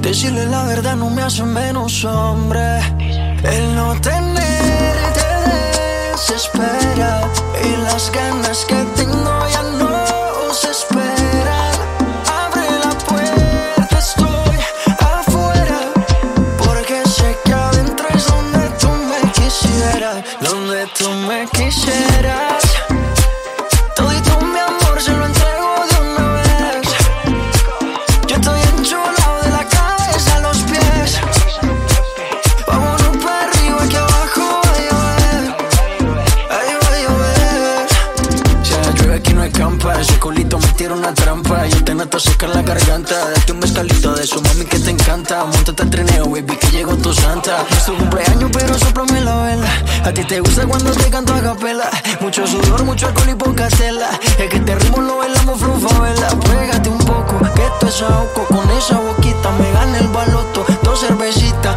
Decirle 0.02 0.46
la 0.46 0.64
verdad 0.64 0.96
no 0.96 1.10
me 1.10 1.22
hace 1.22 1.44
menos 1.44 2.04
hombre. 2.04 2.80
El 3.44 3.74
no 3.76 4.00
tener 4.00 4.96
te 5.14 6.10
desespera 6.10 7.22
y 7.64 7.76
las 7.82 8.10
ganas 8.10 8.64
que 8.64 8.74
tengo 8.96 9.48
ya 9.52 9.62
no 9.78 10.52
se 10.52 10.70
esperan. 10.70 11.74
Abre 12.44 12.66
la 12.84 12.90
puerta, 13.06 13.98
estoy 13.98 14.56
afuera 14.98 15.80
porque 16.58 17.02
sé 17.08 17.36
que 17.44 17.52
adentro 17.52 18.06
es 18.14 18.26
donde 18.26 18.68
tú 18.80 18.88
me 18.88 19.32
quisieras, 19.32 20.16
donde 20.40 20.86
tú 20.98 21.08
me 21.28 21.46
quisieras. 21.46 22.62
Noto 42.12 42.18
seca 42.18 42.46
la 42.46 42.62
garganta. 42.62 43.30
Date 43.30 43.52
un 43.52 43.58
mezcalito 43.58 44.12
de 44.14 44.26
su 44.26 44.40
mami 44.42 44.64
que 44.66 44.78
te 44.78 44.90
encanta. 44.90 45.44
Montate 45.44 45.82
al 45.82 45.90
trineo, 45.90 46.26
baby, 46.26 46.56
que 46.56 46.70
llegó 46.70 46.94
tu 46.96 47.12
santa. 47.12 47.64
Es 47.70 47.86
tu 47.86 47.96
cumpleaños, 47.96 48.50
pero 48.52 48.78
soplame 48.78 49.20
la 49.22 49.36
vela. 49.36 49.70
A 50.04 50.12
ti 50.12 50.22
te 50.24 50.40
gusta 50.40 50.66
cuando 50.66 50.92
te 50.92 51.08
canto 51.08 51.32
a 51.34 51.40
capela. 51.40 51.88
Mucho 52.20 52.46
sudor, 52.46 52.84
mucho 52.84 53.06
alcohol 53.06 53.30
y 53.30 53.34
poca 53.34 53.68
tela. 53.68 54.10
Es 54.38 54.48
que 54.50 54.56
este 54.56 54.74
ritmo 54.74 55.00
lo 55.00 55.16
bailamos 55.18 55.60
vela. 55.60 56.28
Pégate 56.40 56.88
un 56.90 56.98
poco, 56.98 57.38
que 57.54 57.64
esto 57.64 57.86
es 57.86 58.02
ahogo. 58.02 58.44
Con 58.46 58.70
esa 58.70 58.98
boquita 58.98 59.50
me 59.52 59.72
gana 59.72 59.98
el 59.98 60.08
baloto. 60.08 60.66
Dos 60.82 61.00
cervecitas, 61.00 61.74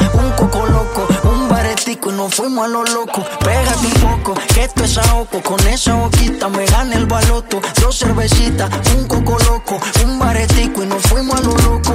y 2.09 2.11
nos 2.13 2.35
fuimos 2.35 2.65
a 2.65 2.67
lo 2.67 2.83
loco. 2.83 3.23
Pégate 3.39 3.85
un 3.85 3.93
poco, 3.93 4.33
que 4.53 4.63
esto 4.63 4.83
es 4.83 4.97
ahogo. 4.97 5.41
Con 5.41 5.59
esa 5.67 5.95
boquita 5.95 6.49
me 6.49 6.65
gana 6.65 6.95
el 6.95 7.05
baloto. 7.05 7.61
Dos 7.81 7.97
cervecitas, 7.97 8.69
un 8.95 9.07
coco 9.07 9.37
loco, 9.45 9.79
un 10.03 10.19
baretico 10.19 10.83
y 10.83 10.87
nos 10.87 11.01
fuimos 11.03 11.39
a 11.39 11.43
lo 11.43 11.57
loco. 11.57 11.93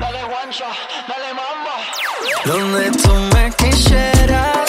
Dale 0.00 0.24
guancha, 0.24 0.66
dale 1.08 1.34
mamba. 1.34 1.74
Donde 2.44 2.90
tú 2.90 3.14
me 3.34 3.50
quisieras. 3.52 4.63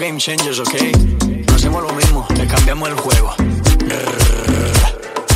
Game 0.00 0.18
changers, 0.18 0.58
¿ok? 0.58 0.74
No 1.46 1.54
hacemos 1.54 1.82
lo 1.82 1.92
mismo, 1.92 2.26
le 2.34 2.46
cambiamos 2.46 2.88
el 2.88 2.94
juego. 2.94 3.34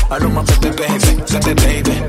Paloma, 0.09 0.43
pepe, 0.43 0.71
baby, 0.71 1.23
pepe, 1.31 1.55
baby. 1.55 2.03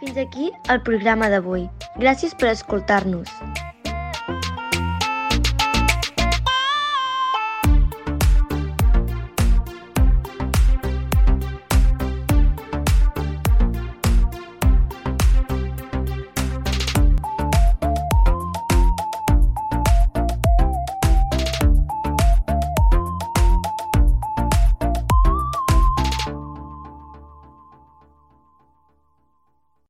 Fins 0.00 0.16
aquí 0.16 0.52
el 0.70 0.80
programa 0.82 1.28
d'avui. 1.28 1.68
Gràcies 1.98 2.34
per 2.34 2.48
escoltar-nos. 2.54 3.28